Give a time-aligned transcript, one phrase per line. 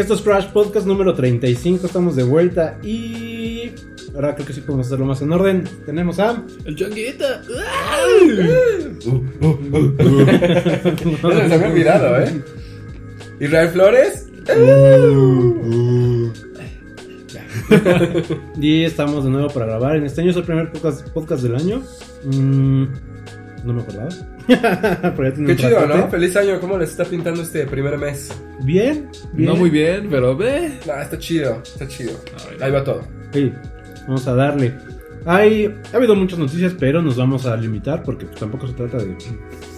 [0.00, 1.86] Esto es Crash Podcast número 35.
[1.86, 3.70] Estamos de vuelta y.
[4.14, 5.64] Ahora creo que sí podemos hacerlo más en orden.
[5.84, 6.42] Tenemos a.
[6.64, 7.42] El changuita.
[11.22, 12.42] No se me había olvidado, ¿eh?
[13.40, 14.30] Israel Flores.
[18.58, 19.96] Y estamos de nuevo para grabar.
[19.96, 21.82] En este año es el primer podcast, podcast del año.
[22.24, 22.84] Mm,
[23.64, 24.08] no me acordaba.
[24.46, 25.86] Qué un chido.
[25.86, 26.08] ¿no?
[26.08, 26.60] Feliz año.
[26.60, 28.32] ¿Cómo les está pintando este primer mes?
[28.62, 29.48] Bien, bien.
[29.48, 30.72] No muy bien, pero ve.
[30.86, 32.12] Nah, está chido, está chido.
[32.50, 33.02] Ay, Ahí va todo.
[33.32, 33.52] Sí,
[34.06, 34.74] vamos a darle.
[35.26, 38.96] Hay, ha habido muchas noticias, pero nos vamos a limitar porque pues, tampoco se trata
[38.98, 39.14] de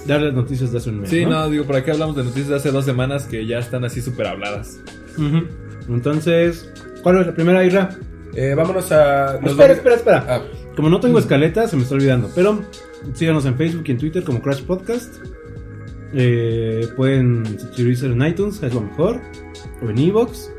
[0.06, 1.10] darles noticias de hace un mes.
[1.10, 1.30] Sí, ¿no?
[1.32, 4.00] no, digo, por aquí hablamos de noticias de hace dos semanas que ya están así
[4.00, 4.78] súper habladas.
[5.18, 5.46] Ujú.
[5.88, 6.70] Entonces,
[7.02, 7.90] ¿cuál es la primera, Ira?
[8.34, 9.38] Eh, vámonos a.
[9.42, 10.24] nos Espera, vamos- espera, espera.
[10.28, 10.42] Ah,
[10.76, 12.30] Como no tengo escaleta, se me está olvidando.
[12.34, 12.62] Pero
[13.14, 15.14] síganos en Facebook y en Twitter como Crash Podcast.
[16.14, 19.20] Eh, pueden suscribirse en iTunes, es lo mejor.
[19.82, 20.50] O en Evox.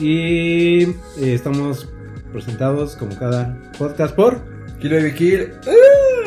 [0.00, 1.88] Y eh, estamos
[2.32, 4.40] presentados como cada podcast por.
[4.80, 5.50] Kill Baby Kill.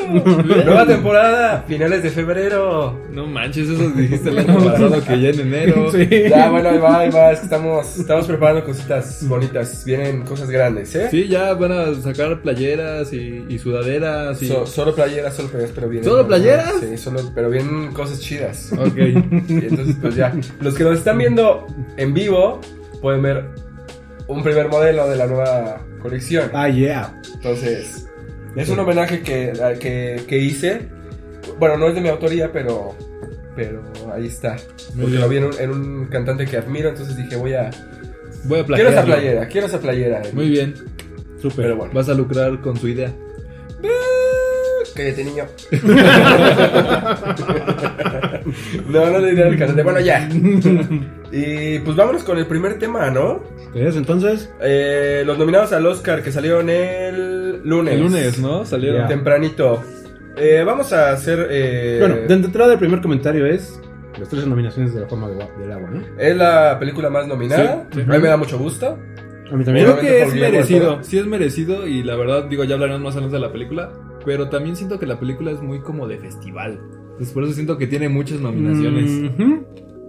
[0.09, 2.99] Nueva temporada, finales de febrero.
[3.11, 5.91] No manches, eso dijiste el año pasado que ya en enero.
[5.99, 6.07] Sí.
[6.29, 7.31] Ya, bueno, ahí va, ahí va.
[7.31, 9.83] Es que estamos, estamos preparando cositas bonitas.
[9.85, 11.07] Vienen cosas grandes, ¿eh?
[11.11, 14.47] Sí, ya van a sacar playeras y, y sudaderas y...
[14.47, 16.09] So- solo playeras, solo playeras, pero vienen.
[16.09, 16.73] ¿Solo playeras?
[16.79, 18.71] Sí, solo, pero vienen cosas chidas.
[18.73, 18.95] Ok.
[19.49, 20.33] Y entonces, pues ya.
[20.61, 21.65] Los que nos están viendo
[21.97, 22.61] en vivo
[23.01, 23.45] pueden ver
[24.27, 26.49] un primer modelo de la nueva colección.
[26.53, 27.19] Ah, yeah.
[27.35, 28.07] Entonces,
[28.55, 30.81] es un homenaje que, que, que hice.
[31.59, 32.95] Bueno, no es de mi autoría, pero,
[33.55, 33.81] pero
[34.13, 34.57] ahí está.
[34.95, 35.21] Muy Porque bien.
[35.21, 37.69] lo vi en un, en un cantante que admiro, entonces dije, voy a...
[38.45, 39.15] Voy a Quiero esa plagiarlo.
[39.15, 40.21] playera, quiero esa playera.
[40.33, 40.73] Muy bien.
[41.41, 41.65] Súper.
[41.65, 41.93] Pero bueno.
[41.93, 43.11] Vas a lucrar con su idea.
[44.95, 45.45] Cállate, niño.
[48.89, 49.83] no, no le diré al cantante.
[49.83, 50.27] Bueno, ya.
[51.31, 53.41] Y pues vámonos con el primer tema, ¿no?
[53.73, 53.95] ¿Ves?
[53.95, 57.93] Entonces, Eh, los nominados al Oscar que salieron el lunes.
[57.95, 58.65] El lunes, ¿no?
[58.65, 59.07] Salieron.
[59.07, 59.81] Tempranito.
[60.37, 61.47] Eh, vamos a hacer.
[61.49, 63.79] eh, bueno, de entrada el primer comentario es
[64.19, 66.01] las tres nominaciones de la forma de del agua, ¿no?
[66.17, 67.87] Es la película más nominada.
[67.91, 68.05] Sí, sí.
[68.07, 68.97] A mí me da mucho gusto.
[69.51, 69.85] A mí también.
[69.85, 73.35] Creo que es merecido, sí es merecido y la verdad, digo, ya hablaremos más adelante
[73.37, 73.91] de la película,
[74.25, 76.79] pero también siento que la película es muy como de festival.
[77.11, 79.31] Entonces por eso siento que tiene muchas nominaciones.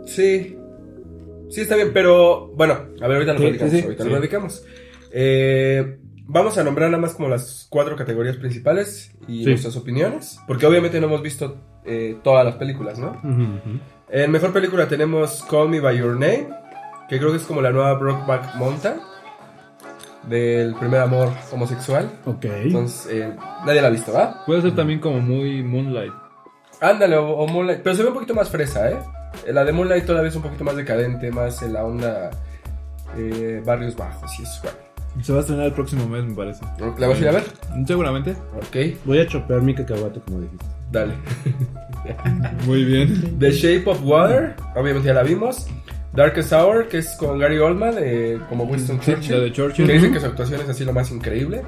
[0.06, 0.56] Sí.
[1.48, 3.72] Sí, está bien, pero bueno, a ver, ahorita lo Sí, platicamos.
[3.72, 3.84] sí, sí.
[3.84, 4.08] ahorita Sí.
[4.08, 4.64] lo platicamos.
[5.12, 5.98] Eh,
[6.32, 9.50] vamos a nombrar nada más como las cuatro categorías principales y Sí.
[9.50, 13.20] nuestras opiniones, porque obviamente no hemos visto eh, todas las películas, ¿no?
[14.10, 16.48] En mejor película tenemos Call Me By Your Name,
[17.08, 19.00] que creo que es como la nueva Brokeback Mountain
[20.28, 22.10] del primer amor homosexual.
[22.26, 22.44] Ok.
[22.44, 23.32] Entonces, eh,
[23.64, 24.44] nadie la ha visto, ¿va?
[24.44, 26.12] Puede ser también como muy Moonlight.
[26.80, 28.98] Ándale, o, o Moonlight, pero se ve un poquito más fresa, ¿eh?
[29.52, 32.30] La de Moonlight todavía es un poquito más decadente, más en la onda
[33.16, 34.60] eh, barrios bajos y eso.
[34.62, 34.78] Bueno,
[35.22, 36.64] Se va a estrenar el próximo mes, me parece.
[36.98, 37.44] ¿La vas a ir a ver?
[37.86, 38.32] Seguramente.
[38.56, 40.64] Ok, Voy a chopear mi cacahuate, como dijiste.
[40.92, 41.14] dale.
[42.66, 43.38] Muy bien.
[43.38, 45.66] The Shape of Water, obviamente ya la vimos.
[46.12, 49.32] Darkest Hour, que es con Gary Oldman, de, como Winston Churchill.
[49.36, 49.86] la de Churchill.
[49.86, 51.62] Que dicen que su actuación es así lo más increíble.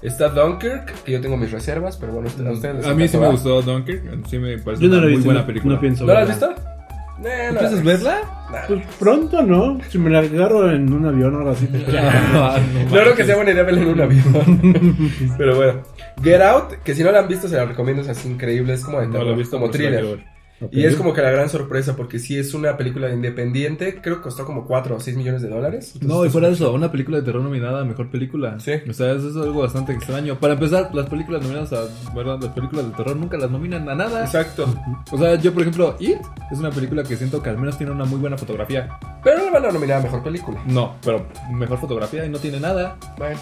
[0.00, 3.16] Está Dunkirk, que yo tengo mis reservas, pero bueno, a ustedes les A mí sí
[3.18, 4.26] me gustó Dunkirk.
[4.28, 5.24] Sí me parece Yo no una muy visto.
[5.26, 5.74] buena no- película.
[5.74, 6.50] No pienso ¿No la has visto?
[6.50, 8.20] Eh, no la ¿Piensas verla?
[8.66, 9.78] Pues pronto, ¿no?
[9.88, 11.68] Si me la agarro en un avión o algo así.
[11.70, 15.14] No creo que sea buena idea verla en un avión.
[15.38, 15.82] Pero bueno.
[16.22, 18.74] Get Out, que si no la han visto se la recomiendo, es así increíble.
[18.74, 20.24] Es como de No terror, lo he visto como thriller.
[20.70, 24.00] Y es como que la gran sorpresa, porque sí es una película independiente.
[24.00, 25.92] Creo que costó como 4 o 6 millones de dólares.
[25.94, 28.58] Entonces, No, y fuera de eso, una película de terror nominada a mejor película.
[28.60, 28.72] Sí.
[28.88, 30.38] O sea, eso es algo bastante extraño.
[30.38, 32.38] Para empezar, las películas nominadas a, ¿verdad?
[32.40, 34.24] Las películas de terror nunca las nominan a nada.
[34.24, 34.66] Exacto.
[35.10, 36.18] O sea, yo, por ejemplo, It
[36.50, 38.98] es una película que siento que al menos tiene una muy buena fotografía.
[39.22, 40.62] Pero no la van a nominar a mejor película.
[40.66, 42.96] No, pero mejor fotografía y no tiene nada.
[43.18, 43.38] Bueno.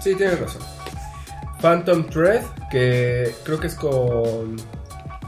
[0.00, 0.62] Sí, tienes razón.
[1.60, 4.56] Phantom Thread, que creo que es con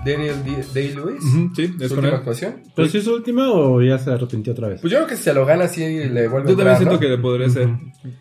[0.07, 0.35] Daniel
[0.73, 1.23] Day-Lewis.
[1.57, 2.15] Sí, es su con última él.
[2.15, 2.55] actuación.
[2.75, 4.81] ¿Pero si es su última o ya se arrepintió otra vez?
[4.81, 6.77] Pues yo creo que si se lo gana, sí le vuelve a Yo también entrar,
[6.77, 7.01] siento ¿no?
[7.01, 7.69] que le podría ser.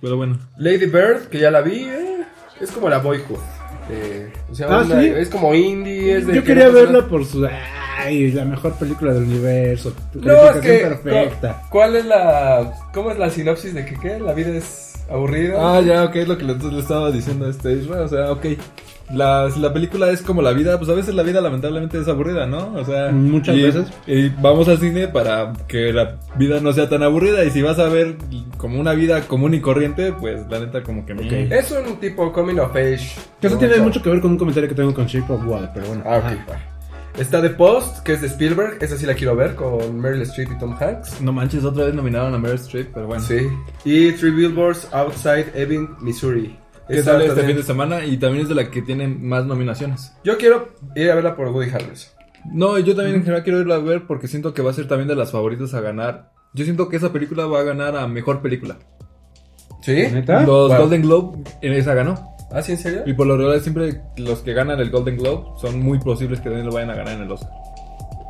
[0.02, 0.38] Pero bueno.
[0.58, 2.24] Lady Bird, que ya la vi, eh,
[2.60, 3.38] es como la Boyhood.
[3.90, 5.08] Eh, o sea, Ah, una- ¿sí?
[5.16, 6.18] es como indie.
[6.18, 7.48] Es de Yo que quería verla por su.
[7.98, 8.32] ¡Ay!
[8.32, 9.94] La mejor película del universo.
[10.12, 10.78] Tu No, es que.
[10.80, 11.62] perfecta.
[11.64, 12.74] cu- ¿Cuál es la.
[12.94, 14.20] ¿Cómo es la sinopsis de que qué?
[14.20, 15.56] La vida es aburrida.
[15.78, 18.04] Ah, ya, ok, es lo que le, le estaba diciendo a este Israel.
[18.04, 18.46] O sea, ok.
[19.14, 22.08] La, si la película es como la vida, pues a veces la vida lamentablemente es
[22.08, 22.74] aburrida, ¿no?
[22.74, 23.88] O sea, Muchas y- veces.
[24.08, 27.44] Y vamos al cine para que la vida no sea tan aburrida.
[27.46, 28.16] Y si vas a ver
[28.58, 31.26] como una vida común y corriente, pues la neta, como que me.
[31.26, 31.52] Ok.
[31.52, 33.12] Es un tipo coming of age.
[33.40, 33.60] Que eso ¿no?
[33.60, 36.04] tiene mucho que ver con un comentario que tengo con Shape of Water, pero bueno.
[36.06, 36.22] Ah.
[37.18, 38.78] Está The Post, que es de Spielberg.
[38.82, 41.22] Esa sí la quiero ver con Meryl Streep y Tom Hanks.
[41.22, 43.24] No manches, otra vez nominaron a Meryl Streep, pero bueno.
[43.24, 43.48] Sí.
[43.86, 46.58] Y Three Billboards Outside Ebbing, Missouri.
[46.88, 50.14] Que sale este fin de semana y también es de la que tiene más nominaciones.
[50.24, 52.12] Yo quiero ir a verla por Woody Harrelson.
[52.52, 54.88] No, yo también en general quiero irla a ver porque siento que va a ser
[54.88, 56.32] también de las favoritas a ganar.
[56.54, 58.78] Yo siento que esa película va a ganar a mejor película.
[59.82, 59.94] ¿Sí?
[60.12, 60.42] ¿Neta?
[60.42, 60.78] Los Wow.
[60.82, 62.36] Golden Globe en esa ganó.
[62.52, 63.02] ¿Ah, sí, en serio?
[63.06, 66.46] Y por lo regular siempre los que ganan el Golden Globe son muy posibles que
[66.50, 67.50] también lo vayan a ganar en el Oscar.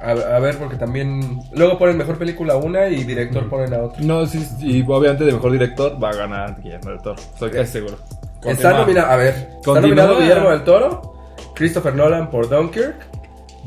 [0.01, 1.39] A, a ver, porque también.
[1.53, 4.01] Luego ponen mejor película una y director ponen a otra.
[4.03, 7.15] No, sí, y obviamente de mejor director va a ganar Guillermo del Toro.
[7.21, 7.97] Estoy casi seguro.
[8.45, 11.13] Está nominado, a ver, está nominado Guillermo del Toro,
[11.55, 12.95] Christopher Nolan por Dunkirk,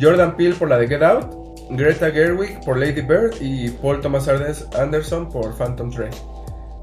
[0.00, 1.26] Jordan Peele por la de Get Out,
[1.70, 6.12] Greta Gerwig por Lady Bird y Paul Thomas Anderson por Phantom Thread.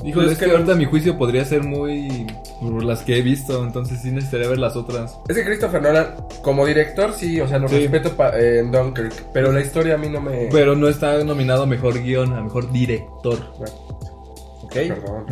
[0.03, 2.27] Híjole, Pues es que que- ahorita mi juicio podría ser muy
[2.61, 5.17] por las que he visto, entonces sí necesitaría ver las otras.
[5.27, 6.07] Es que Christopher Nolan,
[6.43, 7.87] como director, sí, o sea, lo Sí.
[7.87, 10.49] respeto eh, en Dunkirk, pero la historia a mí no me...
[10.51, 13.39] Pero no está nominado mejor guion, a mejor director.
[13.57, 13.73] Bueno,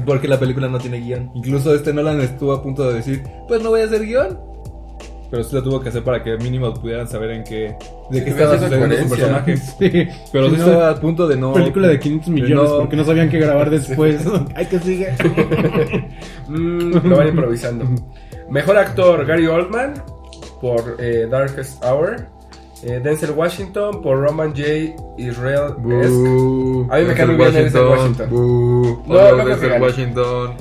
[0.06, 1.32] Porque la película no tiene guion.
[1.36, 4.40] Incluso este Nolan estuvo a punto de decir, pues no voy a hacer guion.
[5.32, 7.76] Pero sí lo tuvo que hacer para que mínimo pudieran saber en qué,
[8.12, 9.58] de Sí, qué estaba sucediendo su personaje.
[9.80, 10.08] Sí.
[10.32, 11.54] Pero sí no, estaba a punto de no.
[11.54, 14.24] Película de 500 millones no- porque no sabían qué grabar después.
[14.56, 15.12] Ay, que sigue.
[16.48, 17.86] Mm, lo van improvisando.
[18.50, 19.94] Mejor actor Gary Oldman
[20.62, 22.28] por eh, Darkest Hour.
[22.86, 24.96] Eh, Denzel Washington por Roman J.
[25.18, 26.88] Israel Boo.
[26.92, 28.30] A mí me cae muy bien Denzel Washington.
[28.30, 29.04] Boo.
[29.08, 29.82] No, no Denzel.
[29.82, 30.58] Washington.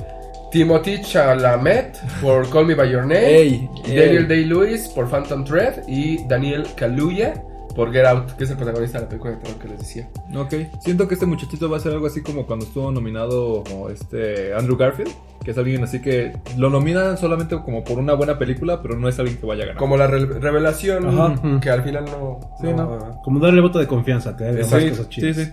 [0.51, 3.69] Timothy Chalamet por Call Me By Your Name.
[3.85, 4.27] Daniel.
[4.27, 5.83] Day-Lewis por Phantom Thread.
[5.87, 7.33] Y Daniel Kaluuya
[7.75, 10.09] por Get Out, que es el protagonista de la película de terror que les decía.
[10.35, 13.89] Ok, siento que este muchachito va a ser algo así como cuando estuvo nominado como
[13.89, 15.11] este Andrew Garfield,
[15.43, 19.09] que es alguien así que lo nominan solamente como por una buena película, pero no
[19.09, 19.79] es alguien que vaya a ganar.
[19.79, 21.59] Como la re- revelación Ajá.
[21.61, 22.39] que al final no...
[22.61, 23.21] Sí, no.
[23.23, 25.35] Como darle voto de confianza, que haga Sí, cosas sí, chidas.
[25.37, 25.51] sí.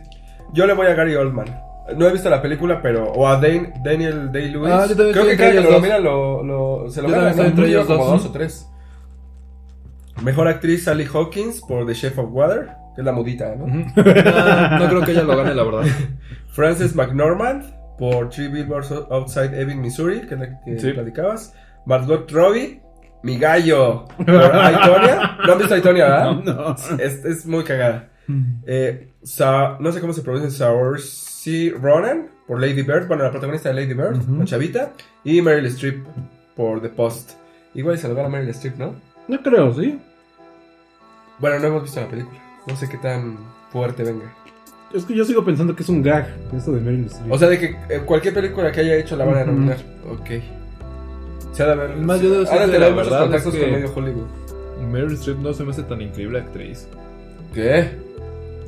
[0.53, 1.47] Yo le voy a Gary Oldman.
[1.97, 3.11] No he visto la película, pero.
[3.13, 4.71] O a Dan- Daniel Day-Lewis.
[4.73, 5.73] Ah, Creo que cada que lo dos.
[5.73, 7.43] nominan lo, lo- se lo Yo ¿no?
[7.45, 8.23] entre ellos como dos.
[8.23, 8.69] dos o tres.
[10.23, 13.67] Mejor actriz Sally Hawkins por The Chef of Water, que es la mudita, ¿no?
[13.97, 15.85] No creo que ella lo gane, la verdad.
[16.53, 17.65] Frances McNormand
[17.99, 20.93] por Three Billboards Outside Ebbing, Missouri, que es la que Sí.
[20.93, 21.55] platicabas.
[21.87, 22.81] Margot Robbie,
[23.23, 25.39] mi gallo, por Aitonia.
[25.47, 26.33] ¿No han visto Aitonia, verdad?
[26.45, 26.77] No.
[26.99, 28.09] Es, es muy cagada.
[28.67, 33.69] Eh, Sa- no sé cómo se pronuncia, Saoirse Ronan por Lady Bird, bueno, la protagonista
[33.71, 34.37] de Lady Bird, Ujú.
[34.39, 34.93] la chavita,
[35.25, 36.05] y Meryl Streep
[36.57, 37.33] por The Post.
[37.75, 38.95] Igual se lo gana Meryl Streep, ¿no?
[39.29, 39.99] No creo, ¿sí?
[41.41, 42.39] Bueno, no hemos visto la película.
[42.67, 43.39] No sé qué tan
[43.71, 44.35] fuerte venga.
[44.93, 47.33] Es que yo sigo pensando que es un gag esto de Meryl Streep.
[47.33, 49.79] O sea, de que eh, cualquier película que haya hecho la van a nominar.
[50.11, 50.31] Ok.
[51.53, 51.97] Se ha de haber.
[51.97, 54.27] Más, yo debo ha de decirte, tener la muchos verdad contactos es con medio Hollywood.
[54.91, 56.89] Meryl Streep no se me hace tan increíble actriz.
[57.55, 57.91] ¿Qué?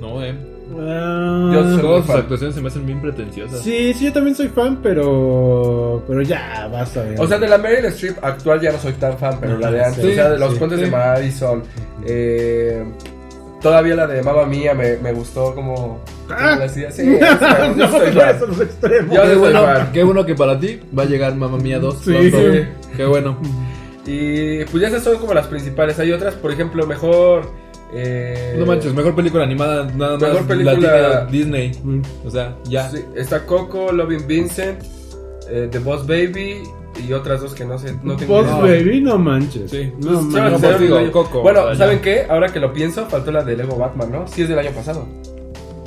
[0.01, 0.35] No, eh.
[0.79, 2.19] Ah, Yo Todas sus fan.
[2.23, 3.61] actuaciones se me hacen bien pretenciosas.
[3.61, 6.03] Sí, sí, yo también soy fan, pero.
[6.09, 7.03] Pero ya, basta.
[7.05, 9.71] de- O sea, de la Meryl Streep actual ya no soy tan fan, pero la
[9.71, 10.03] de antes.
[10.05, 10.85] Sí, o sea, de los sí, puentes sí.
[10.87, 11.63] de Madison.
[12.07, 12.85] eh,
[13.61, 16.01] todavía la de Mamma Mía me, me gustó como.
[16.31, 16.59] Ah.
[16.69, 17.07] Sí, no, soy
[17.77, 18.37] no, fan.
[18.37, 18.47] eso.
[18.49, 19.93] Yo Qué soy bueno, fan.
[19.93, 22.13] qué bueno que para ti va a llegar Mamma Mía 2 Sí.
[22.13, 22.39] pronto.
[22.53, 22.65] Sí.
[22.97, 23.39] Qué bueno.
[24.07, 25.99] Y pues ya esas son como las principales.
[26.01, 27.51] Hay otras, por ejemplo, mejor.
[27.95, 30.23] Eh, No manches, mejor película animada, nada más.
[30.23, 31.73] Mejor película- latina Disney.
[31.83, 32.03] Mm.
[32.27, 32.89] O sea, ya.
[32.91, 34.83] sí, está Coco, Loving Vincent,
[35.51, 36.63] eh, The Boss Baby
[37.09, 37.95] y otras dos que no sé.
[38.03, 38.57] No tengo Boss idea.
[38.83, 39.71] Baby, no manches.
[39.71, 39.93] Sí.
[39.99, 42.27] No no, digo, Coco, Bueno, ¿saben qué?
[42.29, 44.27] Ahora que lo pienso, faltó la de Lego Batman, ¿no?
[44.29, 45.07] Sí, es del año pasado.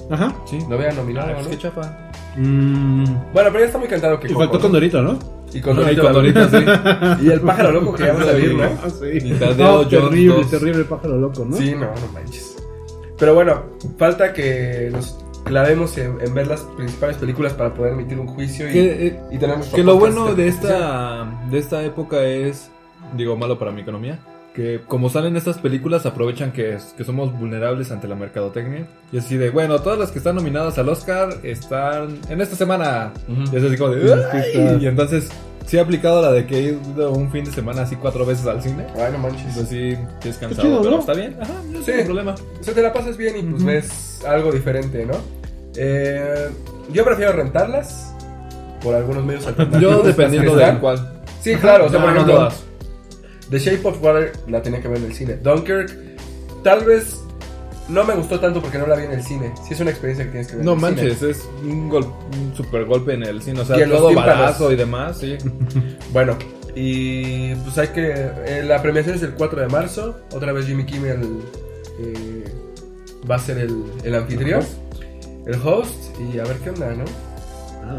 [0.09, 0.35] Ajá.
[0.45, 0.59] Sí.
[0.69, 1.49] Lo habían nominado, Ah, ¿no?
[1.49, 2.11] qué chafa.
[2.37, 4.69] Mm, Bueno, pero ya está muy cantado que y Coco, faltó
[5.01, 5.17] ¿no?
[5.61, 6.27] Con Dorito, ¿no?
[6.27, 6.49] Y con Dorito.
[6.49, 7.25] sí.
[7.25, 8.63] Y el pájaro loco que ya va a salir, ¿no?
[8.63, 9.17] Ah, sí.
[9.27, 10.49] Y No, terrible, dos.
[10.49, 11.55] terrible pájaro loco, ¿no?
[11.57, 12.57] Sí, no, no manches.
[13.17, 13.63] Pero bueno,
[13.97, 18.67] falta que nos clavemos en, en ver las principales películas para poder emitir un juicio
[18.69, 22.69] y, Que, eh, y nuestro que lo bueno de esta, de esta época es,
[23.15, 24.19] digo, malo para mi economía,
[24.55, 28.87] que como salen estas películas aprovechan que, es- que somos vulnerables ante la mercadotecnia.
[29.11, 33.11] Y así de, bueno, todas las que están nominadas al Oscar están en esta semana.
[33.51, 34.77] Y es así como de.
[34.81, 35.29] Y entonces,
[35.65, 36.61] sí he aplicado la de que he
[36.95, 38.85] ido un fin de semana así cuatro veces al cine.
[38.95, 39.45] Ay, no manches.
[39.47, 40.99] Entonces sí, sí es cansado, chido, pero ¿no?
[40.99, 41.35] está bien.
[41.41, 41.85] Ajá, no Sí.
[41.87, 42.35] tengo problema.
[42.59, 45.15] O sea, te la pasas bien y pues ves algo diferente, ¿no?
[45.75, 46.47] Eh,
[46.93, 48.13] yo prefiero rentarlas
[48.81, 49.81] por algunos medios alternativos.
[49.97, 50.75] Yo dependiendo están.
[50.75, 51.11] de cuál.
[51.41, 52.49] Sí, claro, o sea, No, por ejemplo.
[53.49, 55.35] The Shape of Water la tenía que ver en el cine.
[55.35, 55.93] Dunkirk,
[56.63, 57.21] tal vez
[57.87, 59.53] no me gustó tanto porque no la vi en el cine.
[59.67, 61.01] Sí es una experiencia que tienes que ver No en el cine.
[61.09, 64.13] manches, es un, gol, un super golpe en el cine, o Y sea, los todo
[64.13, 65.37] balazo y demás, sí.
[66.11, 66.35] Bueno,
[66.75, 68.11] y pues hay que...
[68.45, 70.17] eh, la premiación es el 4 de marzo.
[70.33, 71.21] Otra vez Jimmy Kimmel
[71.99, 72.43] eh,
[73.29, 74.63] va a ser el, el anfitrión,
[75.45, 75.93] el host,
[76.33, 77.05] y a ver qué onda, ¿no?
[77.83, 77.97] Ah,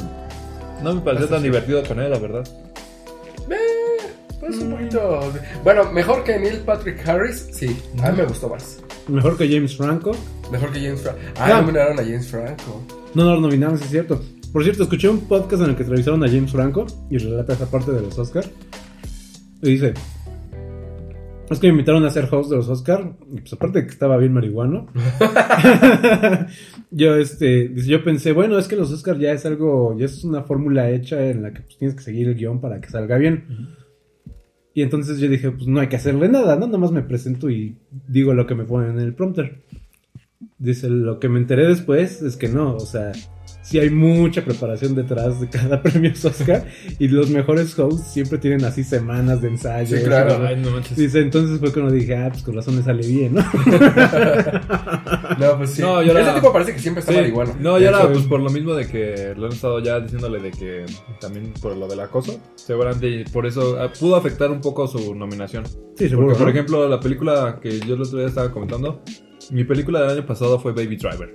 [0.82, 2.44] No me pareció tan divertido con él, la verdad.
[4.46, 5.32] Pues un poquito.
[5.64, 8.82] Bueno, mejor que Neil Patrick Harris, sí, a mí me gustó más.
[9.08, 10.12] Mejor que James Franco.
[10.52, 11.18] Mejor que James Franco.
[11.36, 12.82] Ah, nominaron a James Franco.
[13.14, 14.20] No, no lo nominaron, sí es cierto.
[14.52, 17.68] Por cierto, escuché un podcast en el que entrevistaron a James Franco y relata esa
[17.68, 18.44] parte de los Oscar.
[19.62, 19.94] Y dice:
[21.50, 23.16] Es que me invitaron a ser host de los Oscar.
[23.32, 24.86] Y pues aparte de que estaba bien marihuano.
[26.92, 30.22] yo, este, dice, yo pensé, bueno, es que los Oscar ya es algo, ya es
[30.22, 33.18] una fórmula hecha en la que pues, tienes que seguir el guion para que salga
[33.18, 33.76] bien.
[34.76, 36.66] Y entonces yo dije, pues no hay que hacerle nada, ¿no?
[36.66, 37.78] Nada más me presento y
[38.08, 39.62] digo lo que me ponen en el prompter.
[40.58, 43.12] Dice, lo que me enteré después es que no, o sea,
[43.66, 46.66] sí hay mucha preparación detrás de cada premio Oscar
[46.98, 49.96] y los mejores hosts siempre tienen así semanas de ensayo.
[49.98, 50.38] Sí, claro.
[50.38, 50.46] ¿no?
[50.46, 50.96] Ay, no manches.
[50.96, 53.44] Dice, entonces fue cuando dije, ah, pues con razón me sale bien, ¿no?
[55.38, 55.82] No, pues sí.
[55.82, 57.18] No, yo Ese la- tipo parece que siempre está Sí.
[57.18, 57.54] marihuano.
[57.60, 58.26] No, y ahora, Eso pues es.
[58.26, 60.84] por lo mismo de que lo han estado ya diciéndole de que
[61.20, 65.64] también por lo del acoso, seguramente por eso ah, pudo afectar un poco su nominación.
[65.96, 66.28] Sí, seguro.
[66.28, 66.52] Porque, por ¿no?
[66.52, 69.02] ejemplo, la película que yo el otro día estaba comentando,
[69.50, 71.34] mi película del año pasado fue Baby Driver.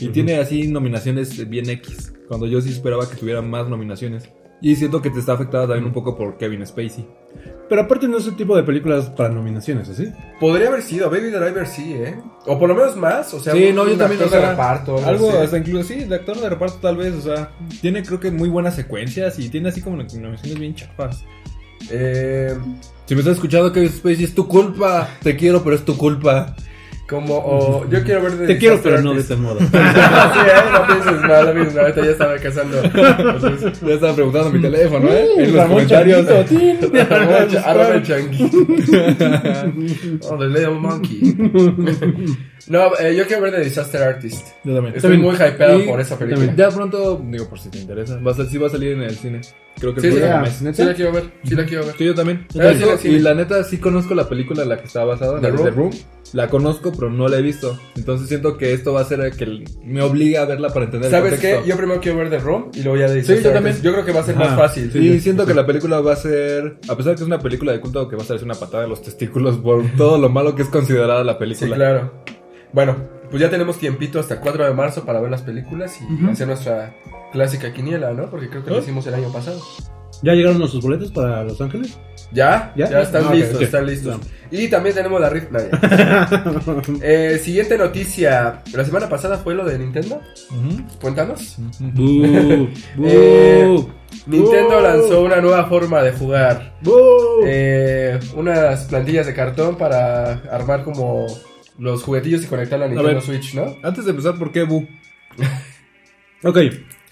[0.00, 0.12] Y Ujú.
[0.12, 4.28] tiene así nominaciones bien X, cuando yo sí esperaba que tuviera más nominaciones.
[4.62, 7.06] Y siento que te está afectada también un poco por Kevin Spacey.
[7.68, 10.12] Pero aparte no es el tipo de películas para nominaciones, ¿así?
[10.38, 12.18] Podría haber sido, Baby Driver sí, ¿eh?
[12.44, 14.40] O por lo menos más, o sea, sí, un- no, yo también, actor o sea,
[14.40, 18.02] de reparto, algo hasta incluso, sí, de actor de reparto tal vez, o sea, tiene
[18.02, 21.24] creo que muy buenas secuencias y tiene así como nominaciones bien chafas.
[21.90, 22.54] Eh,
[23.06, 26.54] Si me estás escuchando Kevin Spacey, es tu culpa, te quiero, pero es tu culpa.
[27.10, 29.58] Como, o yo quiero ver de Te quiero, pero no de este modo.
[29.58, 30.62] sí, ¿eh?
[30.72, 32.82] No pienses mal, no pienses mal, ahorita ya estaba casando.
[32.82, 35.26] Ya estaba preguntando mi teléfono, ¿eh?
[35.38, 36.26] En los Ramón comentarios.
[37.64, 38.58] Arroba changuito.
[40.30, 41.34] Oh, the little monkey.
[42.70, 44.46] No, eh, yo quiero ver The Disaster Artist.
[44.64, 44.94] Yo también.
[44.94, 46.46] Estoy muy hypeado Y por esa película.
[46.46, 46.56] también.
[46.70, 49.16] Ya pronto, digo, por si te interesa, va a, sí va a salir en el
[49.16, 49.40] cine.
[49.78, 50.62] Creo que Sí, el sí, próximo mes.
[50.62, 50.76] ¿neta?
[50.76, 51.94] Sí la quiero ver, sí la quiero ver.
[51.96, 52.46] Sí, yo también.
[52.52, 52.78] Yo también.
[52.78, 53.14] Digo, Sí, sí, sí.
[53.16, 55.56] y la neta, sí conozco la película en la que está basada, The la de
[55.56, 55.64] Room.
[55.64, 55.90] The Room.
[56.32, 57.76] La conozco, pero no la he visto.
[57.96, 61.16] Entonces siento que esto va a ser que me obliga a verla para entender el
[61.18, 61.60] ¿Sabes qué?
[61.66, 63.72] Yo primero quiero ver The Room y luego ya The Disaster Sí, yo también.
[63.74, 63.84] Artist.
[63.84, 64.44] Yo creo que va a ser Ajá.
[64.44, 64.92] más fácil.
[64.92, 65.48] Sí, y sí, siento sí.
[65.48, 68.06] que la película va a ser, a pesar de que es una película de culto,
[68.08, 70.68] que va a ser una patada de los testículos por todo lo malo que es
[70.68, 71.74] considerada la Sí, película.
[71.74, 72.12] claro.
[72.72, 72.96] Bueno,
[73.30, 76.46] pues ya tenemos tiempito hasta el 4 de marzo para ver las películas y hacer
[76.46, 76.94] nuestra
[77.32, 78.28] clásica quiniela, ¿no?
[78.30, 78.80] Porque creo que lo ¿Ah?
[78.80, 79.60] hicimos el año pasado.
[80.22, 81.96] ¿Ya llegaron nuestros boletos para Los Ángeles?
[82.32, 82.72] ¿Ya?
[82.76, 82.90] ¿Ya?
[82.90, 84.18] Ya, están Ah, listos, están listos.
[84.50, 85.48] Y también tenemos la rift.
[87.02, 88.62] Eh, siguiente noticia.
[88.74, 90.20] La semana pasada fue lo de Nintendo.
[91.00, 91.56] Cuéntanos.
[91.80, 92.68] Bú,
[93.04, 93.84] Eh,
[94.26, 94.82] Nintendo Uh.
[94.82, 96.74] lanzó una nueva forma de jugar.
[97.46, 101.26] Eh, unas plantillas de cartón para armar como
[101.80, 103.22] los juguetillos y conectar la Nintendo ver.
[103.22, 103.76] Switch, ¿no?
[103.82, 104.86] Antes de empezar, ¿por qué Bu?
[106.42, 106.56] Ok,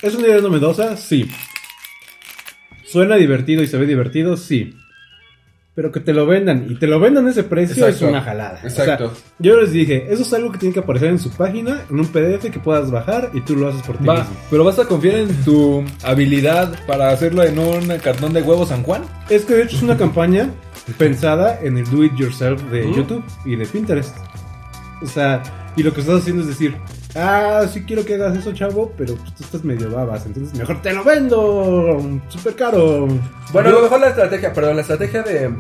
[0.00, 0.96] ¿es una idea novedosa?
[0.96, 1.30] Sí.
[2.86, 4.38] ¿Suena divertido y se ve divertido?
[4.38, 4.74] Sí.
[5.74, 8.06] Pero que te lo vendan y te lo vendan a ese precio Exacto.
[8.06, 8.60] es una jalada.
[8.64, 9.04] Exacto.
[9.04, 11.82] O sea, yo les dije, eso es algo que tiene que aparecer en su página,
[11.90, 14.36] en un PDF que puedas bajar y tú lo haces por ti Va, mismo.
[14.50, 18.82] pero vas a confiar en tu habilidad para hacerlo en un cartón de huevo San
[18.82, 19.02] Juan.
[19.28, 20.50] Es que de hecho es una campaña
[20.96, 22.94] pensada en el do it yourself de ¿Mm?
[22.94, 24.16] YouTube y de Pinterest.
[25.02, 25.42] O sea,
[25.76, 26.76] y lo que estás haciendo es decir,
[27.14, 30.82] ah, sí quiero que hagas eso, chavo, pero pues, tú estás medio babas, entonces mejor
[30.82, 33.06] te lo vendo, súper caro.
[33.52, 35.50] Bueno, a lo mejor la estrategia, perdón, la estrategia de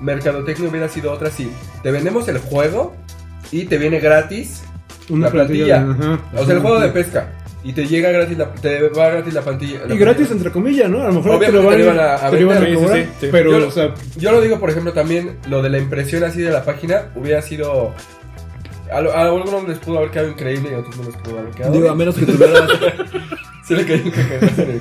[0.00, 1.50] mercadotecnia hubiera sido otra si
[1.82, 2.94] te vendemos el juego
[3.52, 4.62] y te viene gratis
[5.08, 5.82] Una la plantilla.
[5.84, 6.20] plantilla, ajá.
[6.40, 7.28] o sea, el juego de pesca
[7.62, 9.86] y te llega gratis la, te va gratis la plantilla.
[9.86, 10.32] la Y gratis plantilla.
[10.36, 11.00] entre comillas, ¿no?
[11.02, 12.56] A lo mejor Obviamente te lo van, te lo iban a- a te lo iban
[12.58, 13.28] a cobrar, Sí, sí, sí.
[13.32, 16.42] pero, Yo- o sea, Yo lo digo, por ejemplo, también lo de la impresión así
[16.42, 17.94] de la página hubiera sido
[18.92, 21.38] a, lo- a algunos les pudo haber quedado increíble y a otros no les pudo
[21.38, 21.72] haber quedado.
[21.72, 22.68] Digo, a menos que tuvieras.
[23.64, 24.80] Se le cayó un cacahuete en el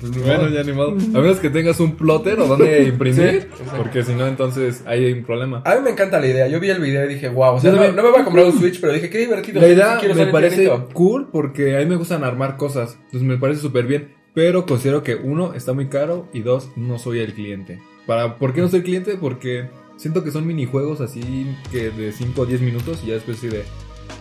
[0.00, 0.48] Pues ni bueno, modo.
[0.50, 0.90] ya ni modo.
[0.90, 3.48] A menos que tengas un plotter o donde imprimir.
[3.50, 5.62] Sí, porque si no, entonces hay un problema.
[5.64, 6.46] A mí me encanta la idea.
[6.48, 7.54] Yo vi el video y dije, wow.
[7.54, 7.96] O sea, no, también.
[7.96, 9.62] no me voy a comprar un Switch, pero dije, qué divertido.
[9.62, 12.98] La idea sí me parece cool porque a mí me gustan armar cosas.
[13.06, 14.14] Entonces me parece súper bien.
[14.34, 17.80] Pero considero que uno, está muy caro y dos, no soy el cliente.
[18.06, 19.16] Para, ¿Por qué no soy cliente?
[19.18, 23.38] Porque siento que son minijuegos así que de 5 o 10 minutos y ya después
[23.38, 23.64] así de...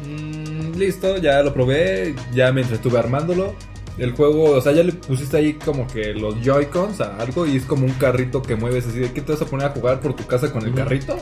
[0.08, 3.54] "Mm, listo, ya lo probé, ya me entretuve armándolo.
[3.98, 7.56] El juego, o sea, ya le pusiste ahí como que los Joy-Cons a algo y
[7.56, 10.02] es como un carrito que mueves así de ¿qué te vas a poner a jugar
[10.02, 11.16] por tu casa con el carrito?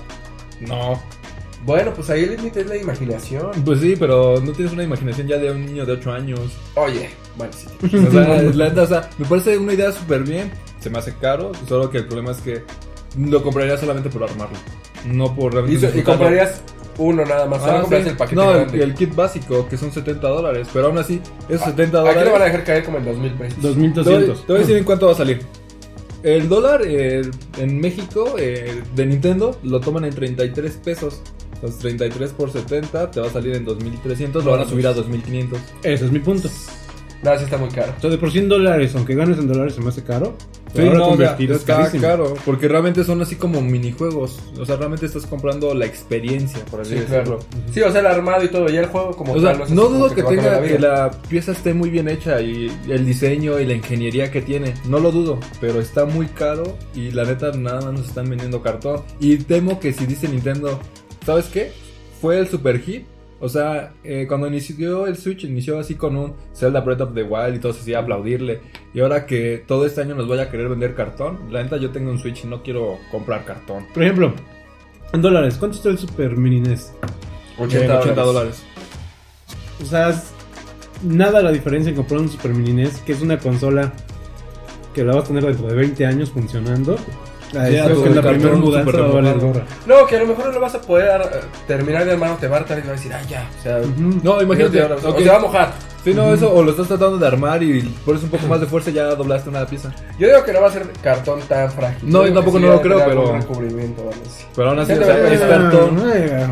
[0.61, 0.99] No.
[1.65, 3.51] Bueno, pues ahí el límite es la imaginación.
[3.63, 6.39] Pues sí, pero no tienes una imaginación ya de un niño de 8 años.
[6.75, 7.67] Oye, bueno, sí.
[7.95, 10.51] O sea, la neta, o sea, me parece una idea súper bien.
[10.79, 12.63] Se me hace caro, solo que el problema es que
[13.17, 14.57] lo compraría solamente por armarlo.
[15.05, 16.19] No por ¿Y, realmente y disfrutarlo.
[16.19, 16.61] comprarías
[16.97, 17.61] uno nada más.
[17.61, 17.95] Solo Ah, sí.
[18.09, 20.67] el paquete no, el, el kit básico, que son 70 dólares.
[20.71, 22.45] Pero aún así, esos 70 Aquí lo van a dólares.
[22.45, 23.55] dejar caer como en 2000 pesos.
[23.55, 24.41] Te voy, 2200.
[24.41, 25.41] te voy a decir en cuánto va a salir.
[26.23, 27.21] El dólar eh,
[27.57, 31.21] en México eh, de Nintendo lo toman en 33 pesos.
[31.55, 34.93] Entonces 33 por 70 te va a salir en 2300, lo van a subir a
[34.93, 35.59] 2500.
[35.83, 36.49] Ese es mi punto.
[37.23, 37.93] Nada, sí está muy caro.
[37.97, 40.35] O sea, de por 100 dólares, aunque ganes en dólares, se me hace caro.
[40.75, 44.39] Sí, ahora no, o sea, convertido es está caro, porque realmente son así como minijuegos.
[44.59, 47.23] O sea, realmente estás comprando la experiencia, por así Sí, decirlo.
[47.23, 47.39] claro.
[47.71, 48.69] Sí, o sea, el armado y todo.
[48.71, 51.73] Y el juego como O sea, tal, no dudo que tenga que la pieza esté
[51.73, 54.73] muy bien hecha y el diseño y la ingeniería que tiene.
[54.87, 58.61] No lo dudo, pero está muy caro y la neta nada más nos están vendiendo
[58.61, 59.01] cartón.
[59.19, 60.79] Y temo que si dice Nintendo,
[61.25, 61.71] ¿sabes qué?
[62.21, 63.05] Fue el super hit.
[63.43, 67.23] O sea, eh, cuando inició el Switch, inició así con un Zelda Breath of the
[67.23, 68.61] Wild y todo se hacía aplaudirle.
[68.93, 71.91] Y ahora que todo este año nos vaya a querer vender cartón, la neta yo
[71.91, 73.85] tengo un Switch y no quiero comprar cartón.
[73.93, 74.33] Por ejemplo,
[75.11, 76.93] en dólares, ¿cuánto está el Super Mini NES?
[77.59, 78.25] 80, 80 dólares.
[78.25, 78.63] dólares.
[79.81, 80.31] O sea, es
[81.03, 83.91] nada la diferencia en comprar un Super Mini NES, que es una consola
[84.93, 86.95] que la vas a tener dentro de 20 años funcionando.
[87.55, 89.63] Ah, Ya, creo que la primera mudanza va a valer gorra.
[89.85, 91.25] No, que a lo mejor no lo vas a poder eh,
[91.67, 93.47] terminar de armar o te va a y te va a decir, ah, ya.
[93.59, 93.79] O sea.
[93.97, 94.81] No, imagínate.
[94.81, 95.17] o te- o ok.
[95.17, 95.73] te va a mojar.
[96.03, 98.65] Sí, no, eso, o lo estás tratando de armar y pones un poco más de
[98.65, 99.89] fuerza y ya doblaste una pieza.
[100.19, 102.09] Yo digo que no va a ser cartón tan frágil.
[102.11, 104.09] No, yo tampoco no lo creo, pero- recubrimiento o.
[104.55, 106.03] Pero aún así, Sí, o sea, es cartón.
[106.13, 106.47] eh,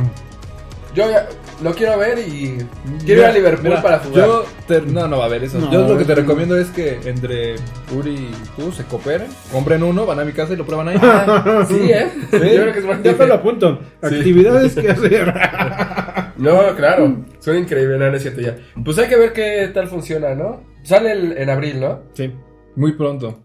[0.96, 1.27] Yo ya
[1.63, 2.58] lo quiero ver y
[3.06, 4.25] quiero ir a Liverpool Mira, para jugar.
[4.25, 5.60] Yo te- no, no va a haber eso.
[5.60, 7.56] No, yo lo que te recomiendo es que entre
[7.96, 10.98] Uri y tú se cooperen, compren uno, van a mi casa y lo prueban ahí.
[11.68, 12.10] Sí, ¿eh?
[12.32, 13.80] Yo creo que es Ya me lo apunto.
[14.01, 14.15] Sí.
[14.15, 15.34] Actividades que hacer.
[16.38, 17.24] No, claro.
[17.39, 18.58] Suena increíble, no, no es cierto ya.
[18.84, 20.63] Pues hay que ver qué tal funciona, ¿no?
[20.82, 22.00] Sale el- en abril, ¿no?
[22.13, 22.32] sí,
[22.75, 23.44] muy pronto.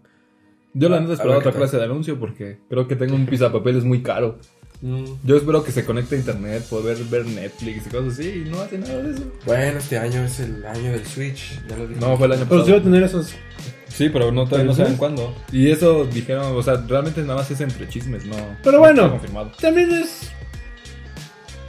[0.73, 3.83] Yo la neta A esperaba otra clase de anuncio porque creo que tengo un pizapapeles
[3.83, 4.37] muy caro.
[4.81, 8.61] Yo espero que se conecte a internet, poder ver Netflix y cosas así y no
[8.61, 9.23] hace nada de eso.
[9.45, 11.99] Bueno, este año es el año del Switch, ya lo dije.
[11.99, 12.79] No, fue el año Pero sí va pasado.
[12.79, 13.33] a tener esos.
[13.87, 15.33] Sí, pero no, todavía no ¿Pero saben cuándo.
[15.51, 18.35] Y eso dijeron, o sea, realmente nada más es entre chismes, no.
[18.61, 19.09] Pero no bueno.
[19.09, 19.51] confirmado.
[19.59, 20.29] También es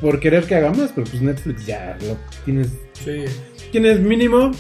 [0.03, 2.69] por querer que haga más, pero pues Netflix ya lo tienes.
[2.93, 3.25] Sí.
[3.73, 4.51] Tienes mínimo.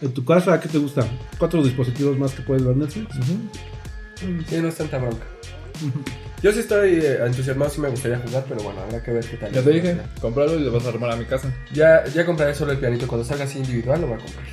[0.00, 1.04] En tu casa, ¿qué te gusta?
[1.38, 3.16] ¿Cuatro dispositivos más que puedes ver Netflix?
[4.48, 5.26] Sí, no es tanta bronca.
[6.42, 9.36] Yo sí estoy eh, entusiasmado, sí me gustaría jugar, pero bueno, habrá que ver qué
[9.36, 9.50] tal.
[9.52, 11.52] Ya te dije, comprarlo y lo vas a armar a mi casa.
[11.72, 13.06] Ya, ya compraré solo el pianito.
[13.08, 14.44] Cuando salga así individual, lo voy a comprar.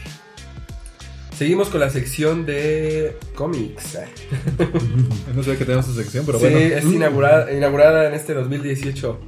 [1.38, 4.00] Seguimos con la sección de cómics.
[5.36, 6.58] No sé que tenemos su sección, pero sí, bueno.
[6.60, 9.20] es inaugurada, inaugurada en este 2018.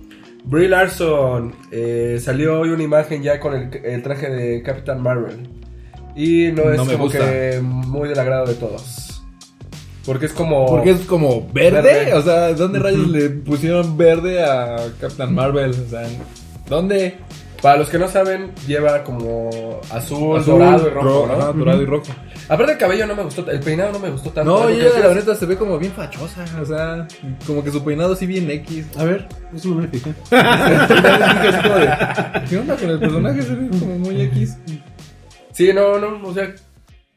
[0.45, 5.47] Brie Larson eh, salió hoy una imagen ya con el, el traje de Captain Marvel.
[6.15, 7.19] Y no es No como gusta.
[7.19, 9.06] que muy del agrado de todos.
[10.07, 10.65] Porque es como.
[10.65, 11.81] Porque es como verde.
[11.81, 12.13] Verde.
[12.15, 15.69] O sea, ¿dónde rayos le pusieron verde a Captain Marvel?
[15.71, 16.07] O sea,
[16.67, 17.17] ¿dónde?
[17.61, 19.49] Para los que no saben, lleva como
[19.91, 21.33] azul, Azul, dorado y rojo, ro- ¿no?
[21.33, 22.05] ajá, dorado y rojo.
[22.49, 24.59] Aparte el cabello no me gustó, el peinado no me gustó tanto.
[24.63, 26.45] No, ella la neta se ve como bien fachosa.
[26.61, 27.07] O sea,
[27.47, 28.85] como que su peinado así bien X.
[28.95, 30.13] A ver, eso no me fijé.
[32.49, 33.41] ¿Qué onda con el personaje?
[33.41, 34.57] Se ve como muy X.
[35.51, 36.53] Sí, no, no, o sea,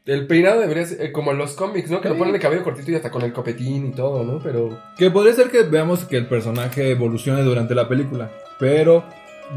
[0.05, 2.01] el peinado debería ser eh, como en los cómics, ¿no?
[2.01, 4.39] Que lo ponen de cabello cortito y hasta con el copetín y todo, ¿no?
[4.39, 8.31] Pero Que podría ser que veamos que el personaje evolucione durante la película.
[8.59, 9.03] Pero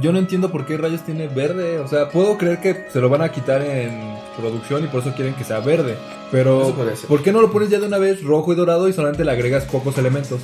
[0.00, 1.78] yo no entiendo por qué rayos tiene verde.
[1.78, 5.14] O sea, puedo creer que se lo van a quitar en producción y por eso
[5.14, 5.96] quieren que sea verde.
[6.30, 6.74] Pero.
[7.08, 9.30] ¿por qué no lo pones ya de una vez rojo y dorado y solamente le
[9.30, 10.40] agregas pocos elementos?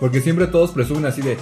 [0.00, 1.36] Porque siempre todos presumen así de.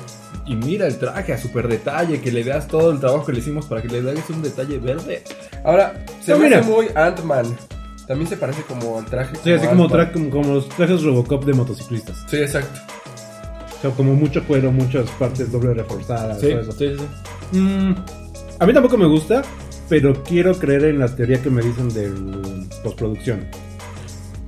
[0.46, 3.38] Y mira el traje a super detalle, que le das todo el trabajo que le
[3.38, 5.22] hicimos para que le des un detalle verde.
[5.64, 6.58] ahora, se No, me mira.
[6.60, 7.56] hace muy Ant-Man.
[8.10, 9.36] También se parece como al traje.
[9.44, 10.00] Sí, así como, Ant-Man.
[10.08, 12.16] tra- como, como los trajes Robocop de motociclistas.
[12.28, 12.80] Sí, exacto.
[13.78, 16.40] O sea, como mucho cuero, muchas partes doble reforzadas.
[16.40, 16.72] todo eso.
[16.72, 17.56] sí, sí.
[17.56, 17.94] Mm,
[18.58, 19.42] a mí tampoco me gusta,
[19.88, 22.10] pero quiero creer en la teoría que me dicen de
[22.82, 23.46] postproducción.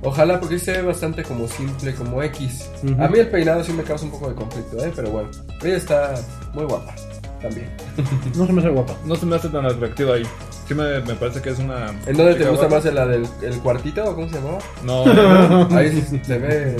[0.01, 2.69] Ojalá, porque se ve bastante como simple, como X.
[2.99, 4.91] A mí el peinado sí me causa un poco de conflicto, ¿eh?
[4.93, 5.29] Pero bueno,
[5.63, 6.15] ella está
[6.53, 6.93] muy guapa
[7.41, 7.69] también.
[8.35, 8.93] No se me hace guapa.
[9.05, 10.23] No se me hace tan atractivo ahí.
[10.67, 11.87] Sí me, me parece que es una...
[12.05, 14.59] ¿En dónde te gusta más la del el cuartito o cómo se llamaba?
[14.83, 16.75] No, Ahí sí se ve.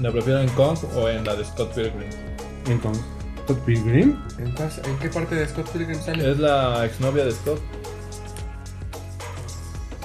[0.00, 2.10] la prefiero en Kong o en la de Scott Pilgrim.
[2.68, 3.04] Entonces,
[3.44, 4.16] Scott Pilgrim.
[4.38, 6.30] ¿En, en qué parte de Scott Pilgrim sale?
[6.30, 7.60] Es la exnovia de Scott.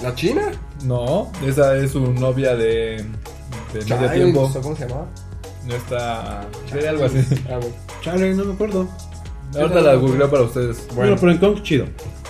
[0.02, 0.50] ¿La China?
[0.84, 3.04] No, esa es su novia de,
[3.72, 4.40] de medio tiempo.
[4.42, 5.06] ¿o ¿Cómo se llamaba?
[5.66, 6.46] No está.
[6.72, 7.24] Sí, algo así.
[7.50, 7.60] Ah.
[8.02, 8.88] Chale, no me acuerdo.
[9.56, 10.86] Ahorita la googleo para ustedes.
[10.94, 11.86] Bueno, pero en Kong, chido.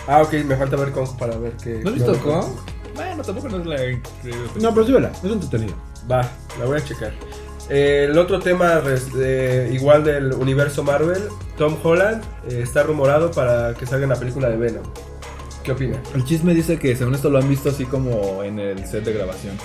[0.07, 1.81] Ah, ok, me falta ver Kong para ver qué.
[1.83, 2.47] ¿No has visto Kong?
[2.95, 4.51] Bueno, tampoco no es la increíble.
[4.61, 5.75] No, pero sí, vela, es entretenido.
[6.11, 6.29] Va,
[6.59, 7.13] la voy a checar.
[7.69, 8.83] Eh, el otro tema,
[9.17, 11.23] eh, igual del universo Marvel,
[11.57, 14.83] Tom Holland eh, está rumorado para que salga en la película de Venom.
[15.63, 16.03] ¿Qué opina?
[16.15, 19.13] El chisme dice que según esto lo han visto así como en el set de
[19.13, 19.57] grabación.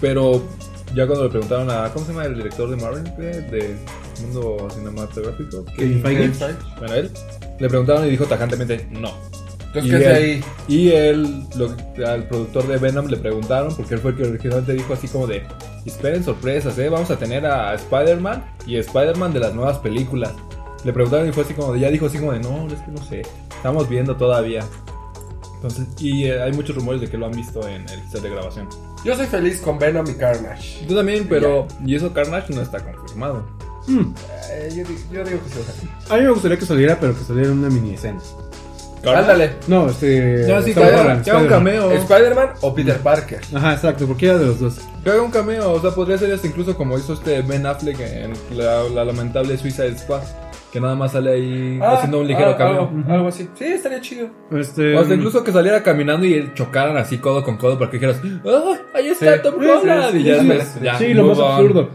[0.00, 0.42] Pero
[0.94, 1.88] ya cuando le preguntaron a.
[1.92, 3.04] ¿Cómo se llama el director de Marvel?
[3.16, 3.76] De
[4.22, 5.64] mundo cinematográfico.
[5.76, 6.30] Kevin Feige.
[6.78, 7.10] Bueno, él.
[7.58, 9.10] Le preguntaron y dijo tajantemente no.
[9.74, 10.44] Entonces, Y ¿qué hace él- ahí?
[10.68, 14.74] Y él, lo- al productor de Venom le preguntaron, porque él fue el que originalmente
[14.74, 15.42] dijo así como de,
[15.86, 16.88] esperen sorpresas, ¿eh?
[16.90, 20.32] Vamos a tener a Spider-Man y Spider-Man de las nuevas películas.
[20.84, 22.90] Le preguntaron y fue así como de, ya dijo así como de, no, es que
[22.90, 23.22] no sé,
[23.56, 24.62] estamos viendo todavía.
[25.54, 28.28] Entonces, y eh, hay muchos rumores de que lo han visto en el set de
[28.30, 28.68] grabación.
[29.04, 30.86] Yo soy feliz con Venom y Carnage.
[30.86, 33.44] Yo también, pero, y eso Carnage no está confirmado.
[33.88, 34.14] Mm,
[34.50, 35.58] Eh, yo, di- yo digo que sí.
[35.60, 35.64] o
[36.08, 36.14] sea.
[36.14, 38.20] A mí me gustaría que saliera, pero que saliera en una mini escena.
[39.04, 39.54] Ándale.
[39.66, 40.46] No, este.
[40.46, 41.48] Ya, sí, Tom que haga, Holland, que haga un Spider-Man.
[41.48, 41.92] cameo.
[41.92, 43.40] ¿Spider-Man o Peter Parker?
[43.52, 44.74] Ajá, exacto, cualquiera de los dos.
[45.02, 47.98] Que haga un cameo, o sea, podría ser hasta incluso como hizo este Ben Affleck
[47.98, 50.22] en la, la lamentable Suicide Squad,
[50.72, 52.88] que nada más sale ahí haciendo un ligero ah, cameo.
[52.88, 53.48] Algo, algo así.
[53.54, 54.28] Sí, estaría chido.
[54.50, 54.96] Este.
[54.96, 57.98] O sea, incluso que saliera caminando y él chocaran así codo con codo para que
[57.98, 58.78] dijeras, ¡ah!
[58.94, 59.42] Ahí está Sí.
[59.42, 60.12] Tom Sí, Holland!
[60.12, 61.52] sí, y ya sí, después, sí, ya, sí, lo más on.
[61.52, 61.90] absurdo.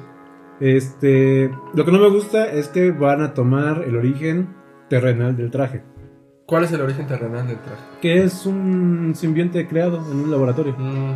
[0.59, 1.51] Este.
[1.73, 4.55] Lo que no me gusta es que van a tomar el origen
[4.89, 5.83] terrenal del traje.
[6.45, 7.81] ¿Cuál es el origen terrenal del traje?
[8.01, 10.75] Que es un simbionte creado en un laboratorio.
[10.77, 11.13] Mm,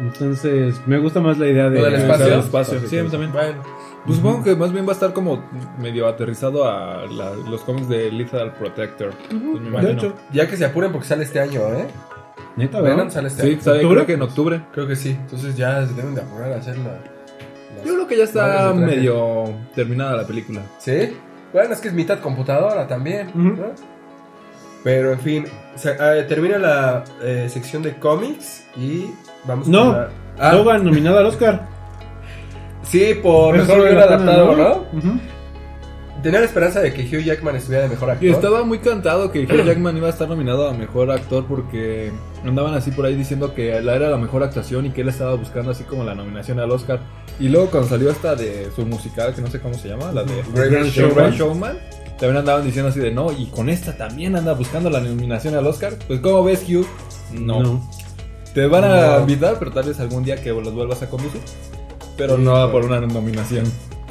[0.00, 1.78] Entonces, me gusta más la idea de.
[1.78, 2.38] ¿Lo del espacio?
[2.38, 2.80] espacio.
[2.86, 3.32] Sí, a mí también.
[3.32, 3.62] bueno.
[4.04, 5.44] Pues supongo que más bien va a estar como
[5.78, 9.12] medio aterrizado a la- los cómics de Lethal Protector.
[9.28, 11.86] Pues me De hecho, Ya que se apuren porque sale este año, ¿eh?
[12.56, 13.12] neta, Venom ¿verdad?
[13.12, 13.60] sale este Sí, año.
[13.62, 13.94] sale ¿Octubre?
[13.96, 14.60] creo que en octubre.
[14.72, 15.10] Creo que sí.
[15.10, 16.90] Entonces ya se deben de apurar a hacer la...
[16.94, 20.62] las- Yo creo que ya está medio terminada la película.
[20.78, 21.16] ¿Sí?
[21.52, 23.30] Bueno, es que es mitad computadora también.
[24.82, 25.44] Pero en fin,
[25.76, 29.06] se- eh, termina la eh, sección de cómics y
[29.44, 29.92] vamos No.
[29.92, 30.08] la...
[30.38, 31.68] Ah, Logan nominada al Oscar.
[32.82, 34.84] Sí, por Eso mejor guion adaptado, ¿no?
[36.22, 38.28] Tenía la esperanza de que Hugh Jackman estuviera de mejor actor.
[38.28, 42.12] Y estaba muy cantado que Hugh Jackman iba a estar nominado a mejor actor porque
[42.44, 45.34] andaban así por ahí diciendo que la era la mejor actuación y que él estaba
[45.34, 47.00] buscando así como la nominación al Oscar.
[47.40, 50.22] Y luego cuando salió esta de su musical, que no sé cómo se llama, la
[50.22, 51.32] de Great Showman.
[51.32, 51.78] Showman,
[52.20, 55.66] también andaban diciendo así de no, y con esta también anda buscando la nominación al
[55.66, 55.94] Oscar.
[56.06, 56.86] Pues ¿cómo ves Hugh?
[57.32, 57.82] No.
[58.54, 59.20] Te van a No.
[59.22, 61.40] invitar, pero tal vez algún día que los vuelvas a conducir.
[62.16, 63.64] Pero no por una nominación.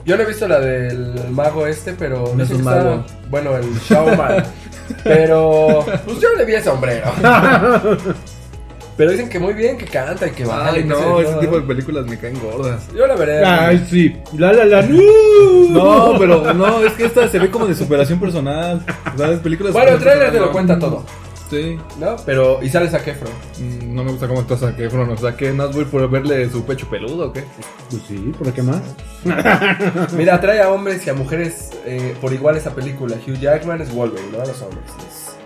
[0.06, 3.06] Yo no he visto la del mago este, pero No es un está- mago.
[3.30, 4.44] Bueno, el showman.
[5.04, 7.12] pero pues yo le vi el sombrero.
[8.98, 10.72] pero dicen que muy bien, que canta y que baila.
[10.74, 12.88] Ay, y no, ese tipo de películas me caen gordas.
[12.96, 13.46] Yo la veré.
[13.46, 14.16] Ay, sí.
[14.38, 14.82] La la la.
[14.82, 18.84] No, pero no, es que esta se ve como de superación personal.
[19.18, 19.40] ¿Sabes?
[19.40, 19.74] Películas.
[19.74, 21.06] bueno, el de trailer te lo cuenta todo,
[21.52, 21.78] Sí.
[22.00, 22.16] ¿no?
[22.26, 23.32] Pero, y sale Zac Efron.
[23.60, 25.10] Mm, No me gusta cómo estás a Efron.
[25.12, 27.44] O sea, que no voy por verle su pecho peludo o qué?
[27.90, 28.82] Pues sí, ¿por qué más?
[30.18, 33.16] Mira, atrae a hombres y a mujeres eh, por igual esa película.
[33.18, 34.42] Hugh Jackman es Wolverine, ¿no?
[34.42, 35.38] A los hombres les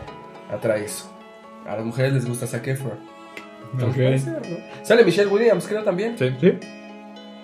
[0.56, 1.12] atrae eso.
[1.68, 3.00] A las mujeres les gusta Zac Efron.
[3.74, 3.96] Entonces, Ok.
[3.96, 4.86] puede ser, ¿no?
[4.86, 6.16] Sale Michelle Williams, creo también.
[6.18, 6.30] Sí.
[6.40, 6.54] Sí.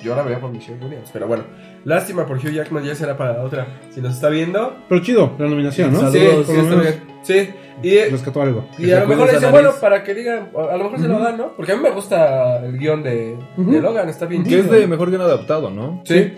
[0.03, 1.43] Yo la vería por Michelle Williams, pero bueno.
[1.83, 3.67] Lástima por Hugh Jackman, ya será para la otra.
[3.93, 6.11] Si nos está viendo, Pero chido, la nominación, ¿no?
[6.11, 6.83] sí, Saludos, sí, por lo está menos.
[6.83, 7.10] bien.
[7.23, 7.49] Sí,
[7.83, 8.65] y, Rescató algo.
[8.79, 9.51] y a lo mejor le nariz.
[9.51, 11.55] bueno, para que digan, a lo mejor se lo dan, ¿no?
[11.55, 14.87] Porque a mí me gusta el guion de, de Logan, está bien Que es de
[14.87, 16.01] mejor guion adaptado, ¿no?
[16.05, 16.33] Sí.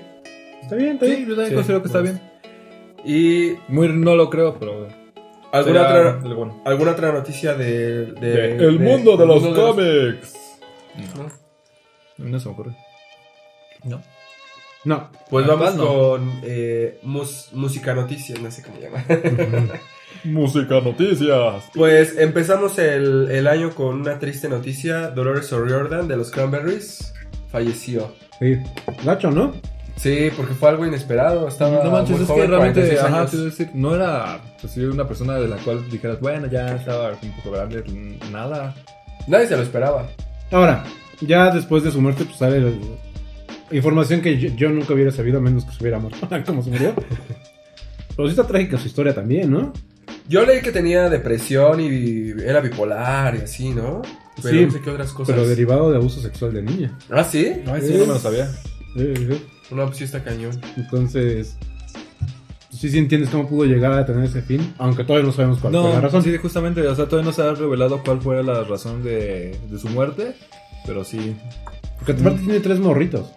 [0.61, 1.27] Está bien, está Sí, bien.
[1.29, 2.13] yo también Sí, considero que está pues.
[2.13, 2.31] bien.
[3.05, 4.87] Y Muy no lo creo, pero.
[5.51, 6.61] alguna otra, bueno.
[6.65, 10.35] alguna otra noticia de, de- De el de- mundo de los mundo cómics.
[11.17, 11.29] ¿no?
[12.25, 12.71] No se me ocurre.
[13.83, 14.01] No.
[14.85, 15.09] No.
[15.29, 15.85] Pues vamos no.
[15.87, 19.03] con eh, mus- música noticias, no sé cómo llama.
[20.23, 21.63] Música noticias.
[21.73, 25.09] pues empezamos el, el año con una triste noticia.
[25.09, 27.13] Dolores O'Riordan de los Cranberries
[27.51, 28.13] falleció.
[28.39, 28.57] Sí.
[29.03, 29.53] Gacho, ¿no?
[29.95, 31.47] Sí, porque fue algo inesperado.
[31.47, 33.95] Estaba No manches, muy es joven, que realmente, 46 ajá, te iba a decir, no
[33.95, 37.83] era pues, una persona de la cual dijeras, bueno, ya estaba un poco grande,
[38.31, 38.73] nada.
[39.27, 40.07] Nadie se lo esperaba.
[40.51, 40.83] Ahora,
[41.21, 42.71] ya después de su muerte, pues sale la-
[43.71, 46.27] información que yo, yo nunca hubiera sabido a menos que se hubiera muerto.
[46.45, 46.93] como se murió.
[48.15, 49.73] Pero sí está trágica su historia también, ¿no?
[50.27, 54.01] Yo leí que tenía depresión y era bipolar y así, ¿no?
[54.41, 55.35] Pero Sí, no sé qué otras cosas.
[55.35, 56.97] Pero derivado de abuso sexual de niña.
[57.09, 57.61] ¿Ah, sí?
[57.67, 58.47] Ay, sí, sí, no no me lo sabía.
[58.47, 59.45] Sí, sí, sí.
[59.71, 60.59] No, pues sí está cañón.
[60.77, 61.55] Entonces,
[62.71, 65.73] sí, sí entiendes cómo pudo llegar a tener ese fin, aunque todavía no sabemos cuál
[65.73, 66.23] fue la No, razón.
[66.23, 69.79] sí, justamente, o sea, todavía no se ha revelado cuál fue la razón de, de
[69.79, 70.35] su muerte,
[70.85, 71.35] pero sí.
[71.97, 73.29] Porque aparte tiene tres morritos.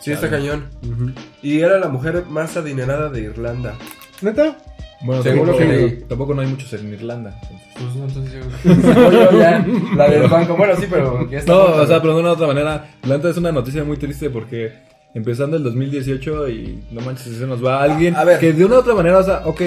[0.00, 0.44] Sí, está Claro.
[0.44, 0.66] cañón.
[0.82, 1.12] Ujú.
[1.42, 3.74] Y era la mujer más adinerada de Irlanda.
[4.22, 4.56] ¿Neta?
[5.02, 6.04] Bueno, Según tampoco, lo que leí.
[6.08, 7.38] tampoco no hay muchos en Irlanda.
[7.42, 7.68] entonces.
[7.74, 8.82] Pues no, entonces yo.
[8.88, 10.56] Sacó yo ya la del banco.
[10.56, 11.28] Bueno, sí, pero.
[11.46, 14.72] No, o sea, pero de una otra manera, Atlanta es una noticia muy triste porque
[15.14, 18.38] empezando el 2018 y no manches, si se nos va alguien A- a ver.
[18.38, 19.62] que de una u otra manera, o sea, ok,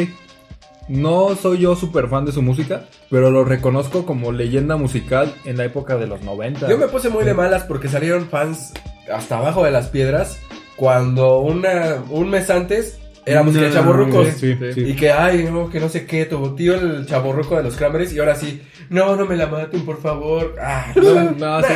[0.88, 5.58] no soy yo súper fan de su música, pero lo reconozco como leyenda musical en
[5.58, 6.68] la época de los 90.
[6.68, 8.74] Yo me puse muy de malas porque salieron fans
[9.14, 10.40] hasta abajo de las piedras
[10.76, 14.28] cuando una, un mes antes era música de No, chaborrucos.
[14.30, 14.74] Sí, Sí.
[14.74, 14.82] sí.
[14.82, 18.14] Y que, ay, no, que no sé qué, tu tío el chaborruco de los Cranberries
[18.14, 20.56] y ahora sí, no, no me la maten, por favor.
[20.62, 21.74] Ah, no, No, sí.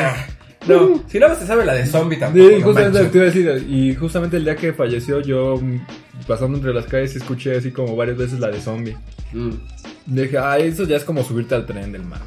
[0.67, 1.03] no.
[1.07, 2.47] Si no se sabe la de zombie tampoco.
[2.49, 5.79] Sí, justamente te iba a decir, y justamente el día que falleció yo mm,
[6.27, 8.97] pasando entre las calles escuché así como varias veces la de zombie.
[9.33, 9.51] Mm.
[10.05, 12.23] Dije, ay, eso ya es como subirte al tren del mame.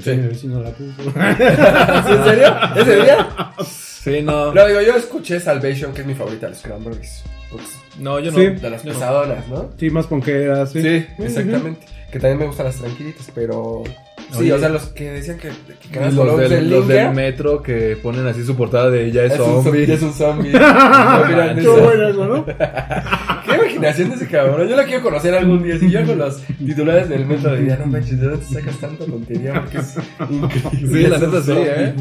[0.00, 0.92] Sí, a ver si no la puso.
[1.02, 2.54] ¿Sí, ¿En serio?
[2.76, 3.28] ¿Ese día?
[4.02, 4.52] Sí, no.
[4.52, 7.22] No, digo, yo escuché Salvation, que es mi favorita de los Cranberries.
[7.50, 7.62] Pues,
[7.98, 8.38] No, yo no.
[8.38, 8.46] Sí.
[8.46, 9.70] de las pesadonas, ¿no?
[9.78, 10.82] Sí, más ponqueras, sí.
[10.82, 11.86] Sí, exactamente.
[12.10, 13.84] Que también me gustan las tranquilitas, pero.
[14.32, 14.52] Sí, Oye.
[14.54, 15.50] o sea, los que decían que,
[15.90, 19.24] que los, Colón se del, los del metro que ponen así su portada de ya
[19.24, 19.86] es, es un zombie.
[19.86, 19.94] zombie.
[19.94, 20.52] Es un zombie.
[21.60, 22.44] Qué bueno eso, ¿no?
[22.46, 24.68] Qué imaginación de ese cabrón.
[24.68, 25.78] Yo lo quiero conocer algún día.
[25.78, 29.54] Si yo con los titulares del metro diría, no manches, ¿de dónde sacas tanta tontería?
[29.54, 29.96] Porque es
[30.30, 31.02] increíble.
[31.02, 31.52] Sí, la neta sí.
[31.54, 31.94] ¿eh?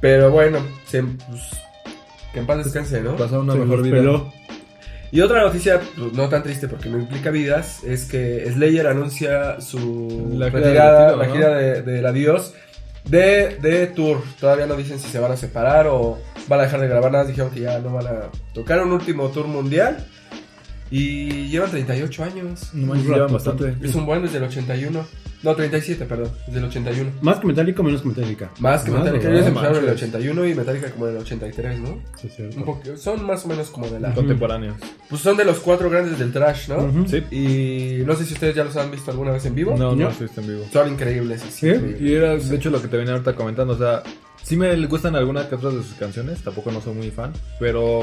[0.00, 1.42] Pero bueno, se- pues,
[2.32, 3.16] que en paz descanse, ¿no?
[3.16, 3.96] Pasar una Se mejor vida.
[3.96, 4.32] peló.
[5.12, 9.60] Y otra noticia, pues, no tan triste porque no implica vidas, es que Slayer anuncia
[9.60, 11.32] su La gira de retiro, la ¿no?
[11.34, 12.54] gira de, del adiós
[13.04, 14.22] de, de tour.
[14.38, 17.24] Todavía no dicen si se van a separar o van a dejar de grabar nada.
[17.24, 18.12] Dijeron que ya no van a
[18.54, 20.06] tocar un último tour mundial.
[20.90, 22.70] Y llevan 38 años.
[22.74, 23.76] No manches, llevan bastante.
[23.82, 25.06] Es un buen desde el 81.
[25.42, 26.28] No, 37, perdón.
[26.46, 27.10] Desde el 81.
[27.22, 28.50] Más que Metallica o menos que Metallica.
[28.58, 29.30] Más que Metallica.
[29.30, 30.02] Ellos empezaron en el manches.
[30.08, 32.02] 81 y Metallica como en el 83, ¿no?
[32.20, 32.56] Sí, cierto.
[32.58, 34.12] Un poco, son más o menos como de la...
[34.12, 34.76] Contemporáneos.
[35.08, 36.84] Pues son de los cuatro grandes del trash, ¿no?
[36.84, 37.06] Ujú.
[37.08, 37.22] Sí.
[37.30, 39.74] Y no sé si ustedes ya los han visto alguna vez en vivo.
[39.78, 40.12] No, no, ¿No?
[40.12, 40.64] sí está en vivo.
[40.70, 41.42] Son increíbles.
[41.42, 41.66] así, ¿Sí?
[41.68, 42.00] increíbles.
[42.02, 44.02] Y era, de hecho, lo que te venía ahorita comentando, o sea,
[44.42, 48.02] sí me gustan algunas que otras de sus canciones, tampoco no soy muy fan, pero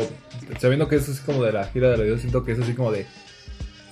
[0.60, 2.74] sabiendo que eso es como de la gira de la Dios, siento que es así
[2.74, 3.06] como de...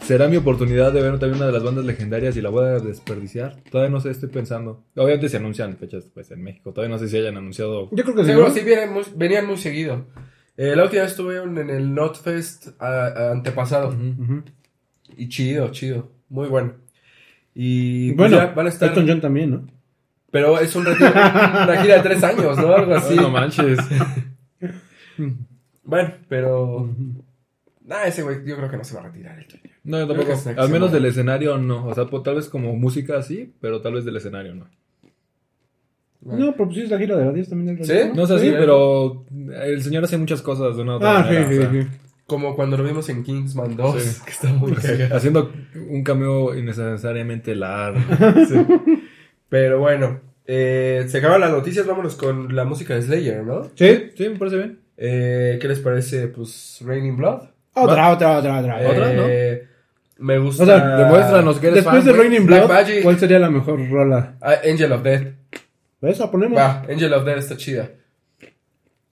[0.03, 2.77] Será mi oportunidad de ver también una de las bandas legendarias y la voy a
[2.79, 3.55] desperdiciar.
[3.71, 4.83] Todavía no sé, estoy pensando.
[4.95, 6.71] Obviamente se anuncian fechas pues en México.
[6.73, 7.89] Todavía no sé si hayan anunciado.
[7.91, 8.27] Yo creo que sí.
[8.27, 8.53] Seguro ¿no?
[8.53, 10.05] sí vienen muy- venían muy seguido.
[10.57, 13.95] Eh, la última vez estuve en el Notfest a- a- antepasado.
[15.17, 16.11] Y chido, chido.
[16.29, 16.73] Muy bueno.
[17.55, 18.89] Y pues Bueno, ya van a estar.
[18.89, 19.67] Elton John también, ¿no?
[20.35, 22.75] Pero es un retiro, una gira de tres años, ¿no?
[22.75, 23.15] Algo así.
[23.15, 23.79] No manches.
[25.83, 26.89] Bueno, pero.
[27.85, 29.37] Nah, ese güey, yo creo que no se va a retirar.
[29.39, 29.71] Elton John.
[29.83, 30.33] No, yo tampoco.
[30.61, 31.85] Al menos del escenario no.
[31.87, 34.65] O sea, pues, tal vez como música sí, pero tal vez del escenario no.
[36.21, 37.75] No, pero pues sí es la gira de la 10 también.
[37.77, 37.91] del ¿Sí?
[37.93, 38.55] reggaetón, No es así, Sí.
[38.57, 39.25] pero
[39.63, 41.47] el señor hace muchas cosas de una u otra Ah, sí, manera.
[41.49, 41.87] sí, o sea, sí.
[42.25, 44.21] Como cuando lo vimos en Kingsman 2, Sí.
[44.25, 45.15] que está muy cagado.
[45.15, 45.51] Haciendo
[45.87, 47.99] un cameo innecesariamente largo.
[48.49, 48.55] Sí.
[49.55, 53.71] Pero bueno, eh, se acaban las noticias, vámonos con la música de Slayer, ¿no?
[53.75, 54.11] ¿Sí?
[54.13, 54.79] Sí, me parece bien.
[54.97, 56.27] Eh, ¿Qué les parece?
[56.27, 57.43] Pues Raining Blood.
[57.73, 58.81] Otra, otra, otra, otra.
[58.85, 59.23] ¿Otra, no?
[59.29, 59.65] Eh,
[60.17, 60.63] Me gusta.
[60.63, 62.19] O sea, demuéstranos que eres Después fan, de.
[62.21, 63.01] Raining Blood, Magic.
[63.03, 64.35] ¿cuál sería la mejor rola?
[64.41, 65.23] Ah, Angel of Death.
[66.01, 66.19] ¿Ves?
[66.19, 66.59] La ponemos.
[66.59, 67.91] Va, Angel of Death está chida.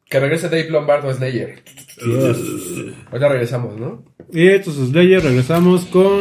[0.04, 1.64] Que regrese Dave Lombardo a Slayer.
[2.06, 2.38] Yes.
[3.12, 4.04] Ahorita regresamos, ¿no?
[4.30, 6.20] Y estos es Slayer, regresamos con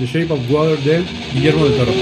[0.00, 1.04] The Shape of Water de
[1.34, 1.92] Guillermo del Toro.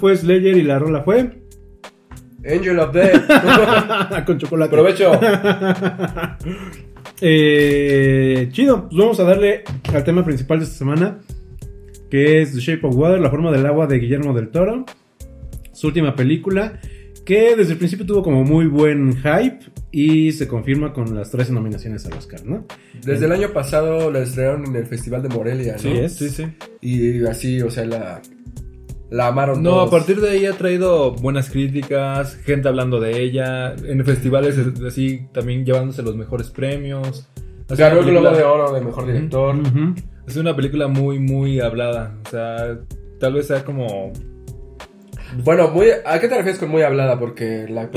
[0.00, 1.40] Fue Slayer y la rola fue
[2.44, 4.24] Angel of Death.
[4.26, 4.74] con chocolate.
[4.74, 5.12] Aprovecho.
[7.22, 11.18] Eh, chido, pues vamos a darle al tema principal de esta semana,
[12.10, 14.86] que es The Shape of Water, la forma del agua de Guillermo del Toro,
[15.70, 16.80] su última película,
[17.26, 19.58] que desde el principio tuvo como muy buen hype
[19.92, 22.64] y se confirma con las 13 nominaciones al Oscar, ¿no?
[23.04, 25.78] Desde el año pasado la estrenaron en el Festival de Morelia, ¿no?
[25.78, 26.16] Sí, es.
[26.16, 26.46] Sí, sí.
[26.80, 28.22] Y así, o sea, la,
[29.10, 29.88] la amaron No, todos.
[29.88, 35.26] a partir de ahí ha traído buenas críticas, gente hablando de ella, en festivales así
[35.32, 37.28] también llevándose los mejores premios.
[37.68, 39.56] Ganó el Globo de Oro de Mejor Director.
[40.26, 42.14] Ha sido una película muy, muy hablada.
[42.26, 42.78] O sea,
[43.18, 44.12] tal vez sea como...
[45.44, 47.16] Bueno, muy, ¿a qué te refieres con muy hablada?
[47.18, 47.88] Porque la